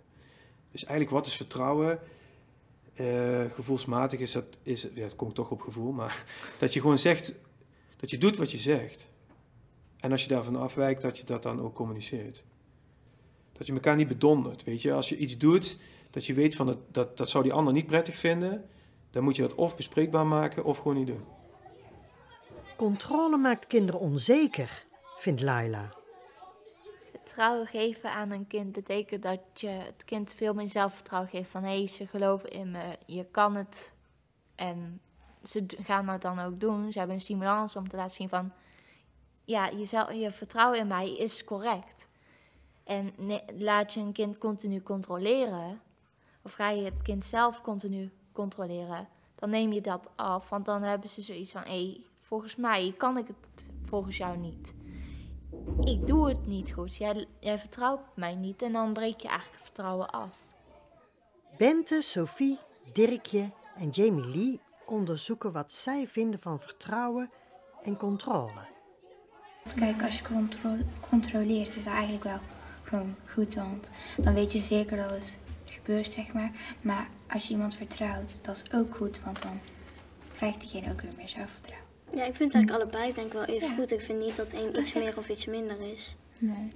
Dus 0.72 0.84
eigenlijk, 0.84 1.16
wat 1.16 1.26
is 1.26 1.36
vertrouwen? 1.36 2.00
Eh, 2.94 3.46
gevoelsmatig 3.52 4.20
is 4.20 4.32
dat, 4.32 4.46
is, 4.64 4.88
ja, 4.94 5.04
het 5.04 5.16
komt 5.16 5.36
toch 5.36 5.52
op 5.52 5.62
gevoel, 5.62 5.92
maar 5.92 6.26
dat 6.60 6.74
je 6.74 6.82
gewoon 6.82 6.98
zegt, 6.98 7.34
dat 7.98 8.10
je 8.10 8.18
doet 8.18 8.38
wat 8.38 8.52
je 8.52 8.58
zegt. 8.60 9.08
En 10.00 10.12
als 10.12 10.22
je 10.24 10.28
daarvan 10.28 10.56
afwijkt, 10.56 11.02
dat 11.02 11.18
je 11.18 11.24
dat 11.24 11.44
dan 11.44 11.62
ook 11.62 11.74
communiceert. 11.74 12.44
Dat 13.58 13.68
je 13.68 13.74
elkaar 13.74 13.96
niet 13.96 14.08
bedondert, 14.08 14.64
weet 14.64 14.82
je. 14.82 14.94
Als 14.94 15.10
je 15.10 15.18
iets 15.18 15.38
doet, 15.38 15.78
dat 16.10 16.26
je 16.26 16.34
weet 16.34 16.56
van 16.56 16.66
dat, 16.66 16.78
dat, 16.88 17.18
dat 17.18 17.30
zou 17.30 17.44
die 17.44 17.54
ander 17.54 17.74
niet 17.74 17.86
prettig 17.86 18.16
vinden, 18.16 18.70
dan 19.12 19.24
moet 19.24 19.36
je 19.36 19.42
dat 19.42 19.56
of 19.56 19.76
bespreekbaar 19.76 20.26
maken 20.26 20.64
of 20.64 20.78
gewoon 20.78 20.98
niet 20.98 21.08
doen. 21.08 21.26
Controle 22.78 23.38
maakt 23.38 23.68
kinderen 23.68 24.00
onzeker, 24.00 24.86
vindt 25.18 25.42
Laila. 25.42 25.94
Vertrouwen 27.12 27.68
geven 27.68 28.12
aan 28.12 28.32
een 28.32 28.48
kind 28.48 28.72
betekent 28.72 29.24
dat 29.24 29.40
je 29.54 29.68
het 29.68 30.04
kind 30.06 30.34
veel 30.34 30.54
meer 30.54 30.70
zelfvertrouwen 30.70 31.30
geeft. 31.30 31.50
Van 31.50 31.64
hé, 31.64 31.78
hey, 31.78 31.88
ze 31.88 32.08
geloven 32.08 32.50
in 32.50 32.72
me, 32.72 32.98
je 33.06 33.26
kan 33.32 33.56
het. 33.56 33.94
En 34.56 35.02
ze 35.44 35.66
gaan 35.82 36.06
dat 36.06 36.22
dan 36.22 36.40
ook 36.40 36.60
doen. 36.60 36.92
Ze 36.92 36.98
hebben 36.98 37.16
een 37.16 37.22
stimulans 37.22 37.76
om 37.76 37.88
te 37.88 37.96
laten 37.96 38.16
zien 38.16 38.30
van... 38.30 38.52
Ja, 39.46 39.68
je, 39.68 40.18
je 40.20 40.32
vertrouwen 40.32 40.80
in 40.80 40.88
mij 40.88 41.16
is 41.16 41.44
correct. 41.44 42.10
En 42.92 43.14
ne- 43.18 43.44
laat 43.58 43.94
je 43.94 44.00
een 44.00 44.12
kind 44.12 44.38
continu 44.38 44.82
controleren... 44.82 45.82
of 46.44 46.54
ga 46.54 46.70
je 46.70 46.84
het 46.84 47.02
kind 47.02 47.24
zelf 47.24 47.62
continu 47.62 48.12
controleren... 48.32 49.08
dan 49.36 49.50
neem 49.50 49.72
je 49.72 49.82
dat 49.82 50.10
af, 50.16 50.50
want 50.50 50.66
dan 50.66 50.82
hebben 50.82 51.10
ze 51.10 51.22
zoiets 51.22 51.52
van... 51.52 51.62
hé, 51.62 51.70
hey, 51.70 52.06
volgens 52.20 52.56
mij 52.56 52.94
kan 52.98 53.18
ik 53.18 53.28
het 53.28 53.72
volgens 53.84 54.18
jou 54.18 54.38
niet 54.38 54.74
ik 55.84 56.08
doe 56.08 56.28
het 56.28 56.48
niet 56.48 56.74
goed. 56.74 56.96
Jij, 56.96 57.26
jij 57.40 57.60
vertrouwt 57.60 58.00
mij 58.16 58.36
niet 58.36 58.62
en 58.62 58.74
dan 58.74 58.94
breek 58.94 59.20
je 59.20 59.28
eigenlijk 59.28 59.58
het 59.58 59.66
vertrouwen 59.66 60.10
af. 60.10 60.46
Bente, 61.58 62.02
Sophie, 62.02 62.60
Dirkje 62.94 63.52
en 63.76 63.90
Jamie 63.90 64.28
Lee 64.28 64.60
onderzoeken 64.86 65.52
wat 65.52 65.72
zij 65.72 66.08
vinden 66.08 66.40
van 66.40 66.60
vertrouwen 66.60 67.30
en 67.82 67.98
controle. 67.98 68.70
Kijk, 69.76 70.04
als 70.04 70.18
je 70.18 70.24
contro- 70.24 70.86
controleert 71.10 71.76
is 71.76 71.84
dat 71.84 71.94
eigenlijk 71.94 72.24
wel 72.24 72.40
gewoon 72.92 73.16
goed, 73.34 73.54
want 73.56 73.90
dan 74.18 74.34
weet 74.34 74.52
je 74.52 74.60
zeker 74.60 74.98
dat 74.98 75.10
het 75.10 75.38
gebeurt, 75.66 76.12
zeg 76.12 76.34
maar. 76.34 76.52
Maar 76.82 77.08
als 77.30 77.48
je 77.48 77.54
iemand 77.54 77.76
vertrouwt, 77.76 78.40
dat 78.42 78.56
is 78.56 78.74
ook 78.74 78.96
goed, 78.96 79.20
want 79.24 79.42
dan 79.42 79.60
krijgt 80.36 80.62
diegene 80.62 80.92
ook 80.92 81.02
weer 81.02 81.12
meer 81.18 81.30
zelfvertrouwen. 81.30 81.88
Ja, 82.16 82.26
ik 82.26 82.36
vind 82.36 82.54
het 82.54 82.64
eigenlijk 82.64 82.94
allebei 82.94 83.14
denk 83.14 83.28
ik 83.28 83.34
wel 83.34 83.46
even 83.46 83.76
goed. 83.76 83.92
Ik 83.92 84.02
vind 84.02 84.22
niet 84.22 84.36
dat 84.36 84.54
één 84.54 84.80
iets 84.80 84.94
meer 84.94 85.18
of 85.18 85.30
iets 85.30 85.46
minder 85.46 85.82
is. 85.94 86.16
Nee. 86.38 86.68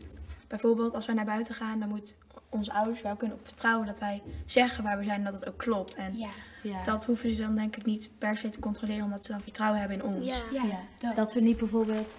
Bijvoorbeeld 0.47 0.93
als 0.93 1.05
wij 1.05 1.15
naar 1.15 1.25
buiten 1.25 1.55
gaan, 1.55 1.79
dan 1.79 1.89
moet 1.89 2.15
onze 2.49 2.73
ouders 2.73 3.01
wel 3.01 3.15
kunnen 3.15 3.37
op 3.37 3.45
vertrouwen 3.47 3.87
dat 3.87 3.99
wij 3.99 4.21
zeggen 4.45 4.83
waar 4.83 4.97
we 4.97 5.03
zijn 5.03 5.17
en 5.17 5.23
dat 5.31 5.33
het 5.33 5.47
ook 5.49 5.57
klopt. 5.57 5.95
En 5.95 6.17
Ja. 6.63 6.83
dat 6.83 7.05
hoeven 7.05 7.35
ze 7.35 7.41
dan 7.41 7.55
denk 7.55 7.75
ik 7.75 7.85
niet 7.85 8.09
per 8.17 8.37
se 8.37 8.49
te 8.49 8.59
controleren, 8.59 9.03
omdat 9.03 9.25
ze 9.25 9.31
dan 9.31 9.41
vertrouwen 9.41 9.79
hebben 9.79 9.97
in 9.97 10.03
ons. 10.03 10.25
Ja, 10.51 11.13
dat. 11.15 11.33
we 11.33 11.41
niet 11.41 11.57
bijvoorbeeld 11.57 12.13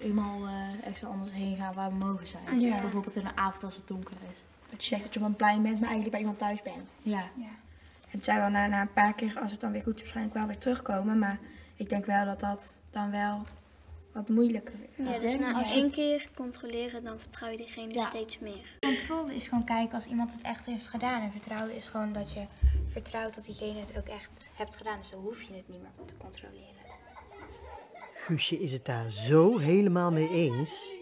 eenmaal 0.00 0.46
eh 0.46 0.86
ergens 0.86 1.04
anders 1.04 1.32
heen 1.32 1.56
gaan 1.56 1.74
waar 1.74 1.88
we 1.90 1.96
mogen 1.96 2.26
zijn. 2.26 2.60
Ja. 2.60 2.80
Bijvoorbeeld 2.80 3.16
in 3.16 3.24
de 3.24 3.36
avond 3.36 3.64
als 3.64 3.76
het 3.76 3.88
donker 3.88 4.16
is. 4.32 4.38
Dat 4.70 4.80
je 4.82 4.88
zegt 4.88 5.02
dat 5.02 5.14
je 5.14 5.20
op 5.20 5.26
een 5.26 5.36
plein 5.36 5.62
bent, 5.62 5.74
maar 5.80 5.88
eigenlijk 5.88 6.10
bij 6.10 6.20
iemand 6.20 6.38
thuis 6.38 6.62
bent. 6.62 6.88
Ja. 7.02 7.22
En 7.40 8.16
het 8.16 8.24
zou 8.24 8.38
wel 8.38 8.48
na, 8.48 8.66
na 8.66 8.80
een 8.80 8.92
paar 8.92 9.14
keer, 9.14 9.38
als 9.40 9.50
het 9.52 9.60
dan 9.60 9.72
weer 9.72 9.82
goed 9.82 9.94
is, 9.94 10.00
waarschijnlijk 10.00 10.36
wel 10.36 10.46
weer 10.46 10.58
terugkomen. 10.58 11.18
Maar 11.18 11.38
ik 11.76 11.88
denk 11.88 12.06
wel 12.06 12.24
dat 12.24 12.40
dat 12.40 12.80
dan 12.90 13.10
wel 13.10 13.42
wat 14.12 14.28
moeilijker 14.28 14.74
is. 14.96 15.06
Ja, 15.06 15.18
dus 15.18 15.38
na 15.38 15.64
één 15.64 15.90
keer 15.90 16.28
controleren, 16.34 17.04
dan 17.04 17.18
vertrouw 17.18 17.50
je 17.50 17.56
diegene 17.56 17.94
Ja. 17.94 18.08
steeds 18.08 18.38
meer. 18.38 18.76
Controle 18.80 19.34
is 19.34 19.48
gewoon 19.48 19.64
kijken 19.64 19.94
als 19.94 20.06
iemand 20.06 20.32
het 20.32 20.42
echt 20.42 20.66
heeft 20.66 20.86
gedaan. 20.86 21.22
En 21.22 21.32
vertrouwen 21.32 21.74
is 21.74 21.86
gewoon 21.88 22.12
dat 22.12 22.32
je 22.32 22.44
vertrouwt 22.86 23.34
dat 23.34 23.44
diegene 23.44 23.80
het 23.80 23.98
ook 23.98 24.06
echt 24.06 24.30
hebt 24.54 24.76
gedaan. 24.76 24.98
Dus 24.98 25.10
dan 25.10 25.20
hoef 25.20 25.42
je 25.42 25.54
het 25.54 25.68
niet 25.68 25.80
meer 25.80 26.06
te 26.06 26.14
controleren. 26.16 26.79
Guusje 28.20 28.58
is 28.58 28.72
het 28.72 28.84
daar 28.84 29.10
zo 29.10 29.58
helemaal 29.58 30.10
mee 30.10 30.28
eens. 30.28 30.92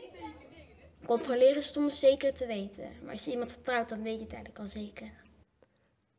Controleren 1.07 1.57
is 1.57 1.73
soms 1.73 1.99
zeker 1.99 2.35
te 2.35 2.47
weten. 2.47 2.91
Maar 3.03 3.13
als 3.13 3.25
je 3.25 3.31
iemand 3.31 3.53
vertrouwt, 3.53 3.89
dan 3.89 4.03
weet 4.03 4.19
je 4.19 4.25
het 4.25 4.33
eigenlijk 4.33 4.63
al 4.63 4.67
zeker. 4.67 5.13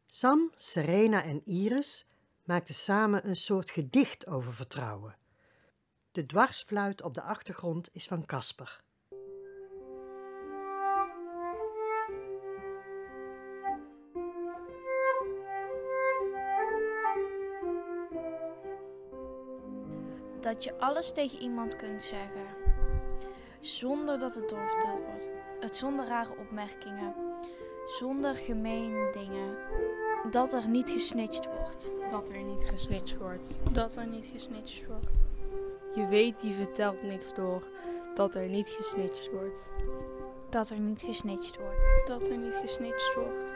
Sam, 0.06 0.52
Serena 0.56 1.24
en 1.24 1.42
Iris 1.46 2.06
maakten 2.44 2.76
samen 2.76 3.28
een 3.28 3.36
soort 3.36 3.70
gedicht 3.70 4.28
over 4.28 4.54
vertrouwen. 4.54 5.18
De 6.12 6.26
dwarsfluit 6.26 7.02
op 7.02 7.14
de 7.14 7.22
achtergrond 7.22 7.90
is 7.92 8.08
van 8.08 8.26
Casper. 8.26 8.82
Dat 20.50 20.64
je 20.64 20.80
alles 20.80 21.12
tegen 21.12 21.42
iemand 21.42 21.76
kunt 21.76 22.04
zeggen. 22.04 22.46
Zonder 23.60 24.20
dat 24.20 24.36
het 24.36 24.50
doorverteld 24.50 25.00
wordt. 25.06 25.30
Het 25.60 25.76
zonder 25.76 26.08
rare 26.08 26.38
opmerkingen. 26.38 27.14
Zonder 27.86 28.36
gemeen 28.36 29.12
dingen. 29.12 29.58
Dat 30.32 30.54
er 30.54 30.70
niet 30.70 30.90
gesnitcht 30.90 31.46
wordt. 31.46 31.92
Dat 32.10 32.30
er 32.30 32.42
niet 32.42 32.64
gesnitcht 32.64 33.18
wordt. 33.18 33.58
Dat 33.72 33.96
er 33.96 34.08
niet 34.08 34.30
gesnitcht 34.34 34.86
wordt. 34.88 35.06
Je 35.96 36.08
weet, 36.08 36.42
je 36.42 36.54
vertelt 36.54 37.04
niks 37.04 37.34
door. 37.34 37.64
Dat 38.16 38.36
er 38.36 38.48
niet 38.48 38.70
gesnitcht 38.70 39.30
wordt. 39.32 39.72
Dat 40.50 40.70
er 40.70 40.80
niet 40.80 41.02
gesnitcht 41.02 41.58
wordt. 41.58 41.90
Dat 42.06 42.28
er 42.28 42.38
niet 42.38 42.56
gesnitcht 42.56 43.16
wordt. 43.16 43.54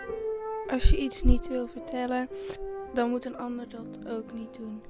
Als 0.68 0.90
je 0.90 0.98
iets 0.98 1.24
niet 1.24 1.48
wil 1.48 1.68
vertellen, 1.68 2.30
dan 2.94 3.10
moet 3.10 3.26
een 3.26 3.38
ander 3.38 3.70
dat 3.70 4.00
ook 4.08 4.34
niet 4.34 4.56
doen. 4.58 4.82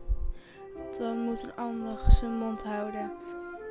Dan 0.97 1.17
moet 1.17 1.43
een 1.43 1.55
ander 1.55 1.99
zijn 2.19 2.37
mond 2.37 2.63
houden. 2.63 3.11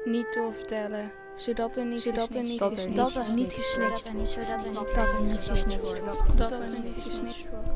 Niet 0.05 0.33
doorvertellen, 0.33 1.13
zodat 1.37 1.77
er 1.77 1.85
niet 1.85 2.01
Zodat 2.01 2.35
er 2.35 2.43
niet 2.43 2.59
dat 2.59 2.79
er 3.15 3.35
niet 3.35 3.53
gesnitcht 3.53 4.13
wordt. 4.13 4.31
Zodat 4.31 4.65
er 4.65 4.71
niet 4.71 4.95
Dat 4.95 5.13
er 5.13 5.21
niet 5.21 5.39
gesnitcht 5.39 5.83
wordt. 5.83 6.37
Dat 6.37 6.59
er 6.59 6.81
niet 6.81 6.97
gesnitcht 6.97 7.51
wordt. 7.51 7.69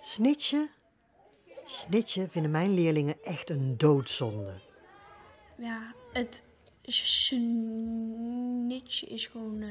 Snitchen? 0.00 0.68
Snitchen 1.64 2.28
vinden 2.28 2.50
mijn 2.50 2.74
leerlingen 2.74 3.16
echt 3.22 3.50
een 3.50 3.74
doodzonde. 3.76 4.60
Ja, 5.56 5.94
het 6.12 6.42
snitje 6.82 9.06
is 9.06 9.26
gewoon 9.26 9.62
eh, 9.62 9.68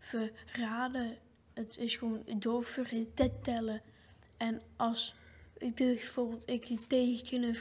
verraden. 0.00 1.16
Het 1.52 1.78
is 1.78 1.96
gewoon 1.96 2.22
doorvertellen. 2.38 3.82
En 4.36 4.62
als 4.76 5.14
bijvoorbeeld 5.74 6.48
ik 6.48 6.80
tegen 6.86 7.42
een 7.42 7.56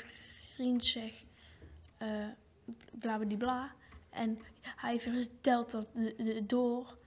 vriend 0.54 0.86
zeg, 0.86 1.24
eh 1.98 2.28
bla 3.00 3.18
bla 3.18 3.38
bla, 3.38 3.76
en 4.10 4.40
hij 4.62 5.00
vertelt 5.00 5.72
dat 5.72 5.88
door, 6.44 6.98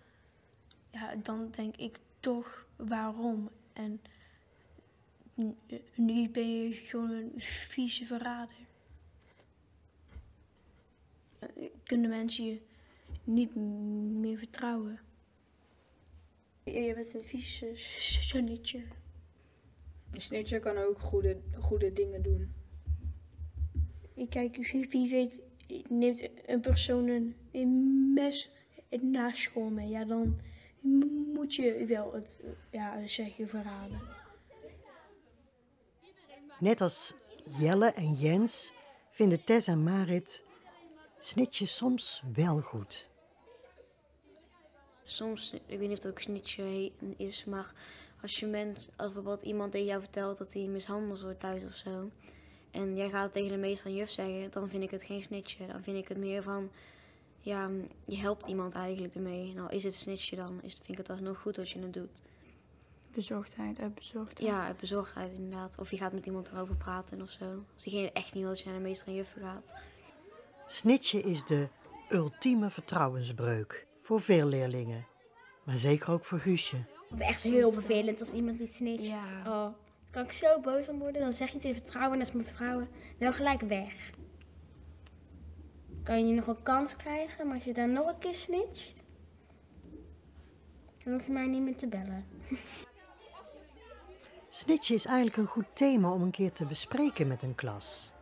ja, 0.90 1.14
dan 1.14 1.50
denk 1.50 1.76
ik 1.76 1.98
toch 2.20 2.66
waarom. 2.76 3.50
En 3.72 4.00
nu- 5.34 5.56
nu 5.94 6.28
ben 6.28 6.62
je 6.62 6.72
gewoon 6.74 7.10
een 7.10 7.32
vieze 7.40 8.04
verrader. 8.06 8.56
Eh, 11.38 11.48
Kunnen 11.84 12.10
mensen 12.10 12.44
je 12.44 12.60
niet 13.24 13.54
meer 13.54 14.38
vertrouwen? 14.38 14.98
Je 16.64 16.92
bent 16.94 17.14
een 17.14 17.24
vieze 17.24 17.72
zonnetje. 18.20 18.82
Een 20.10 20.20
snitcher 20.20 20.60
kan 20.60 20.76
ook 20.76 21.00
goede, 21.00 21.40
goede 21.58 21.92
dingen 21.92 22.22
doen. 22.22 22.52
Kijk, 24.28 24.56
wie, 24.56 24.88
wie 24.88 25.10
weet 25.10 25.42
neemt 25.88 26.28
een 26.46 26.60
persoon 26.60 27.08
een, 27.08 27.36
een 27.52 28.12
mes 28.14 28.50
na 29.00 29.30
school 29.32 29.70
mee. 29.70 29.88
Ja, 29.88 30.04
dan 30.04 30.40
moet 31.32 31.54
je 31.54 31.84
wel 31.86 32.12
het 32.12 32.38
ja, 32.70 33.06
zeggen 33.06 33.48
verraden. 33.48 34.00
Net 36.58 36.80
als 36.80 37.14
Jelle 37.58 37.92
en 37.92 38.14
Jens 38.14 38.72
vinden 39.10 39.44
Tess 39.44 39.66
en 39.66 39.82
Marit 39.82 40.44
snitje 41.18 41.66
soms 41.66 42.22
wel 42.32 42.60
goed. 42.60 43.10
Soms, 45.04 45.52
ik 45.52 45.78
weet 45.78 45.88
niet 45.88 45.98
of 45.98 46.02
het 46.02 46.12
ook 46.12 46.18
snitje 46.18 46.92
is, 47.16 47.44
maar 47.44 47.72
als 48.22 48.40
je 48.40 48.46
bent, 48.46 48.88
als 48.96 49.12
bijvoorbeeld 49.12 49.42
iemand 49.46 49.72
tegen 49.72 49.86
jou 49.86 50.00
vertelt 50.00 50.38
dat 50.38 50.52
hij 50.52 50.66
mishandeld 50.66 51.22
wordt 51.22 51.40
thuis 51.40 51.64
of 51.64 51.74
zo. 51.74 52.10
En 52.70 52.96
jij 52.96 53.10
gaat 53.10 53.22
het 53.22 53.32
tegen 53.32 53.50
de 53.50 53.56
meester 53.56 53.86
en 53.86 53.96
juf 53.96 54.10
zeggen, 54.10 54.50
dan 54.50 54.68
vind 54.68 54.82
ik 54.82 54.90
het 54.90 55.02
geen 55.02 55.22
snitje. 55.22 55.66
Dan 55.66 55.82
vind 55.82 55.96
ik 55.96 56.08
het 56.08 56.18
meer 56.18 56.42
van, 56.42 56.70
ja, 57.40 57.70
je 58.04 58.16
helpt 58.16 58.48
iemand 58.48 58.74
eigenlijk 58.74 59.14
ermee. 59.14 59.54
Nou, 59.54 59.70
is 59.70 59.84
het 59.84 59.94
snitje 59.94 60.36
dan, 60.36 60.62
is, 60.62 60.74
vind 60.74 60.88
ik 60.88 60.96
het 60.96 61.10
alsnog 61.10 61.38
goed 61.38 61.58
als 61.58 61.72
je 61.72 61.78
het 61.78 61.92
doet. 61.92 62.22
Bezorgdheid, 63.10 63.80
uit 63.80 63.94
bezorgdheid. 63.94 64.48
Ja, 64.48 64.66
uit 64.66 64.76
bezorgdheid 64.76 65.32
inderdaad. 65.32 65.78
Of 65.78 65.90
je 65.90 65.96
gaat 65.96 66.12
met 66.12 66.26
iemand 66.26 66.48
erover 66.48 66.76
praten 66.76 67.22
of 67.22 67.30
zo. 67.30 67.64
Als 67.74 67.82
diegene 67.82 68.12
echt 68.12 68.34
niet 68.34 68.42
wil 68.42 68.52
dat 68.52 68.60
je 68.60 68.68
naar 68.68 68.78
de 68.78 68.84
meester 68.84 69.08
en 69.08 69.14
juf 69.14 69.34
gaat. 69.40 69.72
Snitje 70.66 71.20
is 71.20 71.44
de 71.44 71.68
ultieme 72.10 72.70
vertrouwensbreuk 72.70 73.86
voor 74.12 74.20
veel 74.20 74.46
leerlingen, 74.46 75.06
maar 75.64 75.78
zeker 75.78 76.10
ook 76.10 76.24
voor 76.24 76.38
Guusje. 76.38 76.76
Het 77.10 77.20
is 77.20 77.26
echt 77.26 77.42
heel 77.42 77.72
vervelend 77.72 78.20
als 78.20 78.32
iemand 78.32 78.58
iets 78.58 78.76
snitcht. 78.76 79.14
Oh, 79.46 79.66
kan 80.10 80.24
ik 80.24 80.32
zo 80.32 80.60
boos 80.60 80.88
om 80.88 80.98
worden. 80.98 81.22
Dan 81.22 81.32
zeg 81.32 81.50
je 81.50 81.56
iets 81.56 81.64
in 81.64 81.74
vertrouwen 81.74 82.12
en 82.12 82.18
dat 82.18 82.28
is 82.28 82.34
mijn 82.34 82.46
vertrouwen 82.46 82.88
wel 83.18 83.32
gelijk 83.32 83.60
weg. 83.60 84.10
Kan 86.02 86.28
je 86.28 86.34
nog 86.34 86.46
een 86.46 86.62
kans 86.62 86.96
krijgen, 86.96 87.46
maar 87.46 87.56
als 87.56 87.64
je 87.64 87.72
dan 87.72 87.92
nog 87.92 88.06
een 88.06 88.18
keer 88.18 88.34
snitcht, 88.34 89.04
dan 91.04 91.12
hoef 91.12 91.26
je 91.26 91.32
mij 91.32 91.46
niet 91.46 91.62
meer 91.62 91.76
te 91.76 91.88
bellen. 91.88 92.26
Snitje 94.48 94.94
is 94.94 95.04
eigenlijk 95.04 95.36
een 95.36 95.46
goed 95.46 95.76
thema 95.76 96.12
om 96.12 96.22
een 96.22 96.30
keer 96.30 96.52
te 96.52 96.66
bespreken 96.66 97.26
met 97.26 97.42
een 97.42 97.54
klas. 97.54 98.12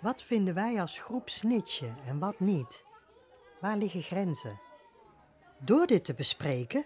Wat 0.00 0.22
vinden 0.22 0.54
wij 0.54 0.80
als 0.80 0.98
groep 0.98 1.28
snitje 1.28 1.94
en 2.06 2.18
wat 2.18 2.40
niet? 2.40 2.84
Waar 3.60 3.76
liggen 3.76 4.02
grenzen? 4.02 4.65
Door 5.58 5.86
dit 5.86 6.04
te 6.04 6.14
bespreken 6.14 6.84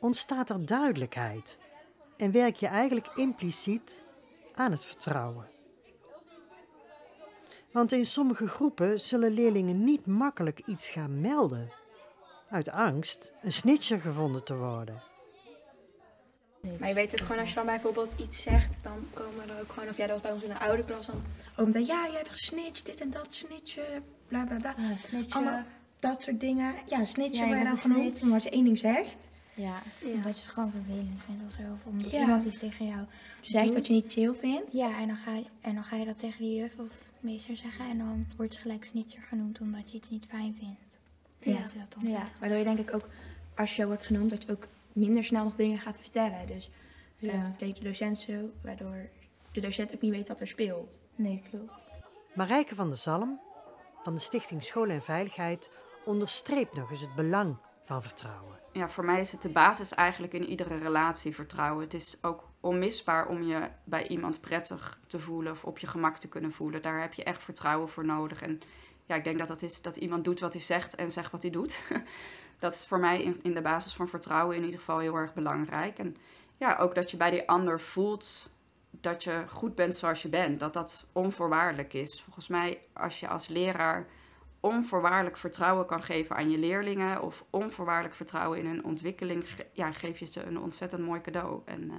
ontstaat 0.00 0.50
er 0.50 0.66
duidelijkheid 0.66 1.58
en 2.16 2.32
werk 2.32 2.56
je 2.56 2.66
eigenlijk 2.66 3.06
impliciet 3.14 4.02
aan 4.54 4.70
het 4.70 4.84
vertrouwen. 4.84 5.48
Want 7.72 7.92
in 7.92 8.06
sommige 8.06 8.48
groepen 8.48 9.00
zullen 9.00 9.32
leerlingen 9.32 9.84
niet 9.84 10.06
makkelijk 10.06 10.60
iets 10.66 10.90
gaan 10.90 11.20
melden, 11.20 11.72
uit 12.50 12.68
angst 12.68 13.32
een 13.42 13.52
snitcher 13.52 14.00
gevonden 14.00 14.44
te 14.44 14.56
worden. 14.56 15.02
Maar 16.78 16.88
je 16.88 16.94
weet 16.94 17.12
ook 17.12 17.26
gewoon, 17.26 17.40
als 17.40 17.48
je 17.48 17.54
dan 17.54 17.66
bijvoorbeeld 17.66 18.10
iets 18.16 18.42
zegt, 18.42 18.78
dan 18.82 19.08
komen 19.14 19.48
er 19.48 19.60
ook 19.60 19.72
gewoon, 19.72 19.88
of 19.88 19.96
jij 19.96 20.06
dat 20.06 20.14
was 20.14 20.24
bij 20.24 20.32
ons 20.32 20.42
in 20.42 20.48
de 20.48 20.58
oude 20.58 20.84
klas, 20.84 21.06
dan 21.06 21.22
ook 21.56 21.72
dat 21.72 21.86
ja, 21.86 22.06
je 22.06 22.16
hebt 22.16 22.28
gesnitcht, 22.28 22.86
dit 22.86 23.00
en 23.00 23.10
dat, 23.10 23.34
snitje, 23.34 24.02
bla 24.28 24.44
bla 24.44 24.56
bla. 24.56 24.74
Allemaal 25.28 25.62
dat 26.10 26.22
soort 26.22 26.40
dingen. 26.40 26.74
Ja, 26.86 27.04
snitje 27.04 27.34
Ja, 27.36 27.42
je 27.42 27.46
word 27.48 27.58
je 27.58 27.64
dan 27.64 27.78
genoemd, 27.78 28.22
maar 28.22 28.32
als 28.34 28.42
je 28.42 28.50
één 28.50 28.64
ding 28.64 28.78
zegt, 28.78 29.30
Ja, 29.54 29.78
omdat 30.02 30.36
je 30.38 30.42
het 30.44 30.52
gewoon 30.52 30.70
vervelend 30.70 31.20
vindt 31.26 31.42
of 31.46 31.52
zo. 31.52 31.72
Of 31.72 31.84
omdat 31.86 32.10
Ja. 32.10 32.20
iemand 32.20 32.44
iets 32.44 32.58
tegen 32.58 32.86
jou 32.86 33.00
zegt 33.40 33.64
doet. 33.64 33.74
dat 33.74 33.86
je 33.86 33.92
niet 33.92 34.12
chill 34.12 34.34
vindt. 34.34 34.72
Ja, 34.72 34.98
en 35.00 35.06
dan, 35.06 35.16
ga 35.16 35.34
je, 35.34 35.44
en 35.60 35.74
dan 35.74 35.84
ga 35.84 35.96
je 35.96 36.04
dat 36.04 36.18
tegen 36.18 36.44
de 36.44 36.54
juf 36.54 36.78
of 36.78 36.92
meester 37.20 37.56
zeggen. 37.56 37.88
En 37.90 37.98
dan 37.98 38.26
wordt 38.36 38.54
je 38.54 38.60
gelijk 38.60 38.84
snitcher 38.84 39.22
genoemd 39.22 39.60
omdat 39.60 39.90
je 39.90 39.96
iets 39.96 40.10
niet 40.10 40.26
fijn 40.26 40.54
vindt. 40.58 40.98
Ja. 41.38 41.60
Dat 41.62 41.72
je 41.72 41.78
dat 41.78 41.92
dan 42.00 42.10
zegt. 42.10 42.38
Waardoor 42.38 42.58
je 42.58 42.64
denk 42.64 42.78
ik 42.78 42.94
ook, 42.94 43.08
als 43.56 43.76
je 43.76 43.86
wordt 43.86 44.04
genoemd, 44.04 44.30
dat 44.30 44.42
je 44.42 44.50
ook 44.52 44.68
minder 44.92 45.24
snel 45.24 45.44
nog 45.44 45.54
dingen 45.54 45.78
gaat 45.78 45.98
vertellen. 45.98 46.46
Dus 46.46 46.70
Ja. 47.18 47.32
ja. 47.32 47.54
deed 47.58 47.76
de 47.76 47.82
docent 47.84 48.20
zo, 48.20 48.50
waardoor 48.62 49.08
de 49.52 49.60
docent 49.60 49.94
ook 49.94 50.00
niet 50.00 50.10
weet 50.12 50.28
wat 50.28 50.40
er 50.40 50.48
speelt. 50.48 51.04
Nee, 51.14 51.42
klopt. 51.50 51.72
Marijke 52.34 52.74
van 52.74 52.88
der 52.88 52.98
Zalm 52.98 53.40
van 54.02 54.14
de 54.14 54.20
Stichting 54.20 54.62
School 54.64 54.88
en 54.88 55.02
Veiligheid 55.02 55.70
onderstreept 56.04 56.74
nog 56.74 56.90
eens 56.90 57.00
het 57.00 57.14
belang 57.14 57.56
van 57.82 58.02
vertrouwen. 58.02 58.58
ja, 58.72 58.88
voor 58.88 59.04
mij 59.04 59.20
is 59.20 59.32
het 59.32 59.42
de 59.42 59.48
basis 59.48 59.94
eigenlijk 59.94 60.32
in 60.32 60.44
iedere 60.44 60.78
relatie 60.78 61.34
vertrouwen. 61.34 61.84
Het 61.84 61.94
is 61.94 62.16
ook 62.22 62.48
onmisbaar 62.60 63.26
om 63.26 63.42
je 63.42 63.68
bij 63.84 64.08
iemand 64.08 64.40
prettig 64.40 64.98
te 65.06 65.18
voelen 65.18 65.52
of 65.52 65.64
op 65.64 65.78
je 65.78 65.86
gemak 65.86 66.16
te 66.16 66.28
kunnen 66.28 66.52
voelen. 66.52 66.82
Daar 66.82 67.00
heb 67.00 67.14
je 67.14 67.24
echt 67.24 67.42
vertrouwen 67.42 67.88
voor 67.88 68.04
nodig. 68.04 68.42
En 68.42 68.60
ja, 69.06 69.14
ik 69.14 69.24
denk 69.24 69.38
dat 69.38 69.48
dat 69.48 69.62
is 69.62 69.82
dat 69.82 69.96
iemand 69.96 70.24
doet 70.24 70.40
wat 70.40 70.52
hij 70.52 70.62
zegt 70.62 70.94
en 70.94 71.10
zegt 71.10 71.32
wat 71.32 71.42
hij 71.42 71.50
doet. 71.50 71.80
dat 72.58 72.72
is 72.72 72.86
voor 72.86 72.98
mij 72.98 73.22
in, 73.22 73.42
in 73.42 73.54
de 73.54 73.62
basis 73.62 73.94
van 73.94 74.08
vertrouwen 74.08 74.56
in 74.56 74.64
ieder 74.64 74.78
geval 74.78 74.98
heel 74.98 75.14
erg 75.14 75.34
belangrijk. 75.34 75.98
En 75.98 76.16
ja, 76.56 76.76
ook 76.76 76.94
dat 76.94 77.10
je 77.10 77.16
bij 77.16 77.30
die 77.30 77.48
ander 77.48 77.80
voelt 77.80 78.50
dat 78.90 79.24
je 79.24 79.44
goed 79.48 79.74
bent 79.74 79.96
zoals 79.96 80.22
je 80.22 80.28
bent. 80.28 80.60
Dat 80.60 80.72
dat 80.72 81.06
onvoorwaardelijk 81.12 81.92
is. 81.92 82.22
Volgens 82.22 82.48
mij, 82.48 82.80
als 82.92 83.20
je 83.20 83.28
als 83.28 83.48
leraar 83.48 84.06
onvoorwaardelijk 84.64 85.36
vertrouwen 85.36 85.86
kan 85.86 86.02
geven 86.02 86.36
aan 86.36 86.50
je 86.50 86.58
leerlingen 86.58 87.22
of 87.22 87.44
onvoorwaardelijk 87.50 88.14
vertrouwen 88.14 88.58
in 88.58 88.66
hun 88.66 88.84
ontwikkeling, 88.84 89.44
ja, 89.72 89.92
geef 89.92 90.18
je 90.18 90.26
ze 90.26 90.42
een 90.42 90.60
ontzettend 90.60 91.06
mooi 91.06 91.20
cadeau. 91.20 91.60
En 91.64 91.90
eh, 91.90 91.96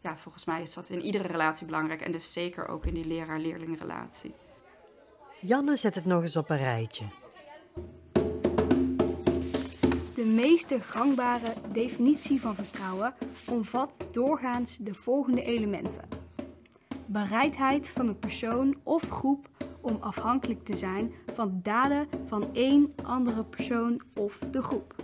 ja, 0.00 0.16
volgens 0.16 0.44
mij 0.44 0.62
is 0.62 0.74
dat 0.74 0.88
in 0.88 1.00
iedere 1.00 1.28
relatie 1.28 1.66
belangrijk 1.66 2.00
en 2.00 2.12
dus 2.12 2.32
zeker 2.32 2.68
ook 2.68 2.86
in 2.86 2.94
die 2.94 3.06
leraar-leerlingrelatie. 3.06 4.34
Janne 5.40 5.76
zet 5.76 5.94
het 5.94 6.04
nog 6.04 6.22
eens 6.22 6.36
op 6.36 6.50
een 6.50 6.58
rijtje. 6.58 7.04
De 10.14 10.24
meeste 10.24 10.78
gangbare 10.78 11.54
definitie 11.72 12.40
van 12.40 12.54
vertrouwen 12.54 13.14
omvat 13.46 13.96
doorgaans 14.10 14.76
de 14.80 14.94
volgende 14.94 15.42
elementen: 15.42 16.08
bereidheid 17.06 17.88
van 17.88 18.08
een 18.08 18.18
persoon 18.18 18.76
of 18.82 19.08
groep 19.08 19.48
om 19.82 19.96
afhankelijk 20.00 20.64
te 20.64 20.76
zijn 20.76 21.12
van 21.32 21.60
daden 21.62 22.06
van 22.24 22.48
één 22.52 22.94
andere 23.02 23.44
persoon 23.44 24.00
of 24.14 24.38
de 24.50 24.62
groep. 24.62 24.94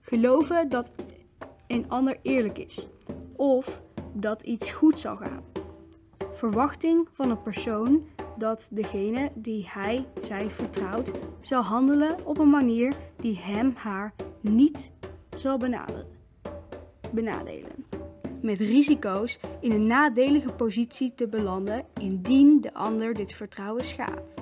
Geloven 0.00 0.68
dat 0.68 0.90
een 1.66 1.84
ander 1.88 2.18
eerlijk 2.22 2.58
is 2.58 2.88
of 3.36 3.82
dat 4.12 4.42
iets 4.42 4.70
goed 4.70 4.98
zal 4.98 5.16
gaan. 5.16 5.42
Verwachting 6.32 7.08
van 7.12 7.30
een 7.30 7.42
persoon 7.42 8.06
dat 8.36 8.68
degene 8.72 9.30
die 9.34 9.66
hij, 9.68 10.06
zij 10.22 10.50
vertrouwt, 10.50 11.12
zal 11.40 11.62
handelen 11.62 12.26
op 12.26 12.38
een 12.38 12.50
manier 12.50 12.96
die 13.16 13.38
hem, 13.38 13.72
haar 13.76 14.14
niet 14.40 14.92
zal 15.36 15.58
benaderen, 15.58 16.06
benadelen. 17.10 17.87
Met 18.42 18.60
risico's 18.60 19.38
in 19.60 19.72
een 19.72 19.86
nadelige 19.86 20.52
positie 20.52 21.14
te 21.14 21.28
belanden 21.28 21.86
indien 22.00 22.60
de 22.60 22.74
ander 22.74 23.14
dit 23.14 23.32
vertrouwen 23.32 23.84
schaadt. 23.84 24.34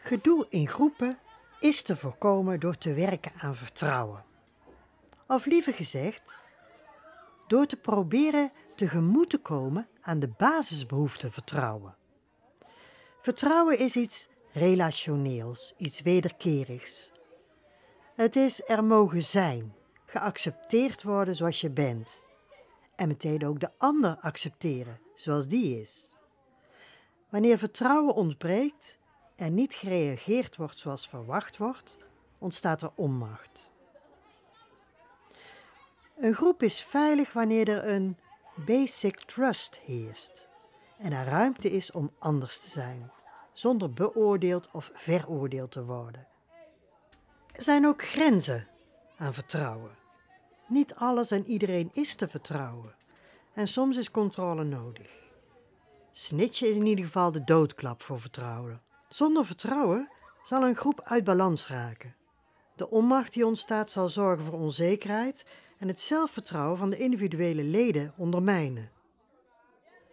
Gedoe 0.00 0.46
in 0.48 0.68
groepen 0.68 1.18
is 1.60 1.82
te 1.82 1.96
voorkomen 1.96 2.60
door 2.60 2.78
te 2.78 2.94
werken 2.94 3.32
aan 3.38 3.54
vertrouwen. 3.54 4.24
Of 5.26 5.46
liever 5.46 5.72
gezegd, 5.72 6.40
door 7.46 7.66
te 7.66 7.76
proberen 7.76 8.52
tegemoet 8.74 9.30
te 9.30 9.38
komen 9.38 9.88
aan 10.00 10.20
de 10.20 10.28
basisbehoefte 10.28 11.30
vertrouwen. 11.30 11.96
Vertrouwen 13.20 13.78
is 13.78 13.96
iets 13.96 14.28
relationeels, 14.52 15.74
iets 15.76 16.02
wederkerigs. 16.02 17.12
Het 18.20 18.36
is 18.36 18.62
er 18.66 18.84
mogen 18.84 19.22
zijn, 19.22 19.74
geaccepteerd 20.06 21.02
worden 21.02 21.36
zoals 21.36 21.60
je 21.60 21.70
bent. 21.70 22.22
En 22.96 23.08
meteen 23.08 23.46
ook 23.46 23.60
de 23.60 23.70
ander 23.78 24.16
accepteren 24.20 25.00
zoals 25.14 25.48
die 25.48 25.80
is. 25.80 26.16
Wanneer 27.28 27.58
vertrouwen 27.58 28.14
ontbreekt 28.14 28.98
en 29.36 29.54
niet 29.54 29.74
gereageerd 29.74 30.56
wordt 30.56 30.78
zoals 30.78 31.08
verwacht 31.08 31.56
wordt, 31.56 31.96
ontstaat 32.38 32.82
er 32.82 32.92
onmacht. 32.94 33.70
Een 36.16 36.34
groep 36.34 36.62
is 36.62 36.82
veilig 36.82 37.32
wanneer 37.32 37.68
er 37.68 37.88
een 37.88 38.18
basic 38.54 39.20
trust 39.20 39.80
heerst 39.84 40.48
en 40.98 41.12
er 41.12 41.24
ruimte 41.24 41.70
is 41.70 41.90
om 41.90 42.10
anders 42.18 42.60
te 42.60 42.70
zijn, 42.70 43.10
zonder 43.52 43.92
beoordeeld 43.92 44.68
of 44.72 44.90
veroordeeld 44.94 45.70
te 45.70 45.84
worden. 45.84 46.29
Er 47.60 47.66
zijn 47.66 47.86
ook 47.86 48.02
grenzen 48.04 48.68
aan 49.16 49.34
vertrouwen. 49.34 49.90
Niet 50.68 50.94
alles 50.94 51.30
en 51.30 51.46
iedereen 51.46 51.90
is 51.92 52.14
te 52.16 52.28
vertrouwen 52.28 52.94
en 53.54 53.68
soms 53.68 53.96
is 53.96 54.10
controle 54.10 54.64
nodig. 54.64 55.10
Snitchen 56.12 56.68
is 56.68 56.76
in 56.76 56.86
ieder 56.86 57.04
geval 57.04 57.32
de 57.32 57.44
doodklap 57.44 58.02
voor 58.02 58.20
vertrouwen. 58.20 58.82
Zonder 59.08 59.46
vertrouwen 59.46 60.08
zal 60.42 60.62
een 60.62 60.76
groep 60.76 61.00
uit 61.04 61.24
balans 61.24 61.68
raken. 61.68 62.16
De 62.76 62.90
onmacht 62.90 63.32
die 63.32 63.46
ontstaat 63.46 63.90
zal 63.90 64.08
zorgen 64.08 64.44
voor 64.44 64.58
onzekerheid 64.58 65.44
en 65.78 65.88
het 65.88 66.00
zelfvertrouwen 66.00 66.78
van 66.78 66.90
de 66.90 66.98
individuele 66.98 67.62
leden 67.62 68.12
ondermijnen. 68.16 68.90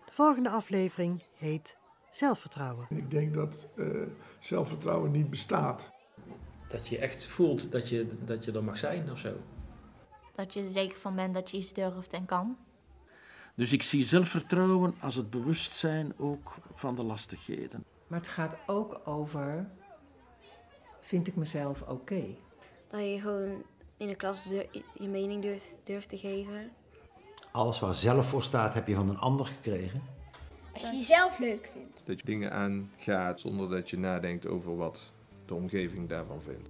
De 0.05 0.13
volgende 0.13 0.49
aflevering 0.49 1.23
heet 1.37 1.77
Zelfvertrouwen. 2.11 2.87
Ik 2.89 3.11
denk 3.11 3.33
dat 3.33 3.67
eh, 3.75 3.85
zelfvertrouwen 4.39 5.11
niet 5.11 5.29
bestaat. 5.29 5.95
Dat 6.67 6.87
je 6.87 6.97
echt 6.97 7.25
voelt 7.25 7.71
dat 7.71 7.89
je, 7.89 8.07
dat 8.25 8.45
je 8.45 8.51
er 8.51 8.63
mag 8.63 8.77
zijn 8.77 9.11
of 9.11 9.19
zo. 9.19 9.33
Dat 10.35 10.53
je 10.53 10.63
er 10.63 10.71
zeker 10.71 10.97
van 10.97 11.15
bent 11.15 11.33
dat 11.33 11.51
je 11.51 11.57
iets 11.57 11.73
durft 11.73 12.13
en 12.13 12.25
kan. 12.25 12.57
Dus 13.55 13.71
ik 13.71 13.83
zie 13.83 14.05
zelfvertrouwen 14.05 14.95
als 14.99 15.15
het 15.15 15.29
bewustzijn 15.29 16.13
ook 16.17 16.57
van 16.73 16.95
de 16.95 17.03
lastigheden. 17.03 17.83
Maar 18.07 18.19
het 18.19 18.27
gaat 18.27 18.57
ook 18.65 19.01
over, 19.05 19.69
vind 20.99 21.27
ik 21.27 21.35
mezelf 21.35 21.81
oké? 21.81 22.23
Dat 22.87 22.99
je 22.99 23.19
gewoon 23.21 23.63
in 23.97 24.07
de 24.07 24.15
klas 24.15 24.43
je 24.93 25.07
mening 25.07 25.41
durft, 25.41 25.75
durft 25.83 26.09
te 26.09 26.17
geven. 26.17 26.71
Alles 27.51 27.79
waar 27.79 27.93
zelf 27.93 28.29
voor 28.29 28.43
staat, 28.43 28.73
heb 28.73 28.87
je 28.87 28.95
van 28.95 29.09
een 29.09 29.17
ander 29.17 29.45
gekregen. 29.45 30.01
Als 30.73 30.81
je 30.81 30.95
jezelf 30.95 31.39
leuk 31.39 31.69
vindt. 31.73 32.01
Dat 32.05 32.19
je 32.19 32.25
dingen 32.25 32.51
aangaat 32.51 33.39
zonder 33.39 33.69
dat 33.69 33.89
je 33.89 33.97
nadenkt 33.97 34.47
over 34.47 34.75
wat 34.75 35.13
de 35.47 35.53
omgeving 35.53 36.09
daarvan 36.09 36.41
vindt. 36.41 36.69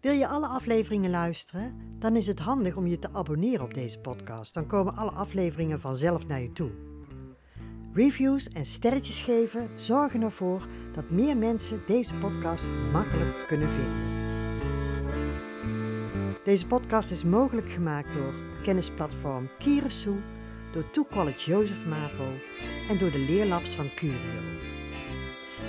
Wil 0.00 0.12
je 0.12 0.26
alle 0.26 0.46
afleveringen 0.46 1.10
luisteren? 1.10 1.74
Dan 1.98 2.16
is 2.16 2.26
het 2.26 2.38
handig 2.38 2.76
om 2.76 2.86
je 2.86 2.98
te 2.98 3.12
abonneren 3.12 3.64
op 3.64 3.74
deze 3.74 3.98
podcast. 3.98 4.54
Dan 4.54 4.66
komen 4.66 4.96
alle 4.96 5.10
afleveringen 5.10 5.80
vanzelf 5.80 6.26
naar 6.26 6.40
je 6.40 6.52
toe. 6.52 6.70
Reviews 7.92 8.48
en 8.48 8.64
sterretjes 8.64 9.20
geven 9.20 9.68
zorgen 9.74 10.22
ervoor 10.22 10.66
dat 10.92 11.10
meer 11.10 11.36
mensen 11.36 11.82
deze 11.86 12.14
podcast 12.14 12.68
makkelijk 12.92 13.44
kunnen 13.46 13.68
vinden. 13.70 14.14
Deze 16.44 16.66
podcast 16.66 17.10
is 17.10 17.24
mogelijk 17.24 17.70
gemaakt 17.70 18.12
door 18.12 18.34
kennisplatform 18.62 19.48
Kierensoe, 19.58 20.16
door 20.72 20.90
To 20.90 21.04
College 21.10 21.50
Jozef 21.50 21.86
Mavo 21.86 22.28
en 22.88 22.98
door 22.98 23.10
de 23.10 23.18
leerlabs 23.28 23.74
van 23.74 23.88
Curio. 23.94 24.40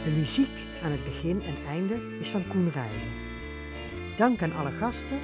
De 0.04 0.12
muziek 0.18 0.67
aan 0.84 0.92
het 0.92 1.04
begin 1.04 1.42
en 1.42 1.56
einde 1.68 2.18
is 2.20 2.30
van 2.30 2.48
Koen. 2.48 2.72
Dank 4.18 4.42
aan 4.42 4.56
alle 4.56 4.72
gasten. 4.72 5.20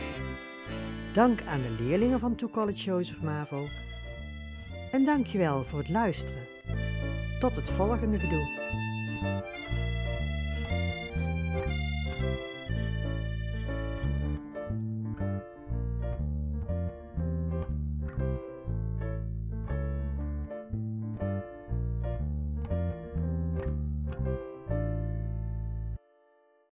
Dank 1.13 1.41
aan 1.47 1.61
de 1.61 1.83
leerlingen 1.83 2.19
van 2.19 2.35
To 2.35 2.47
College 2.47 2.83
Jozef 2.83 3.21
Mavo. 3.21 3.65
En 4.91 5.05
dankjewel 5.05 5.63
voor 5.63 5.79
het 5.79 5.89
luisteren. 5.89 6.41
Tot 7.39 7.55
het 7.55 7.69
volgende 7.69 8.19
gedoe. 8.19 8.61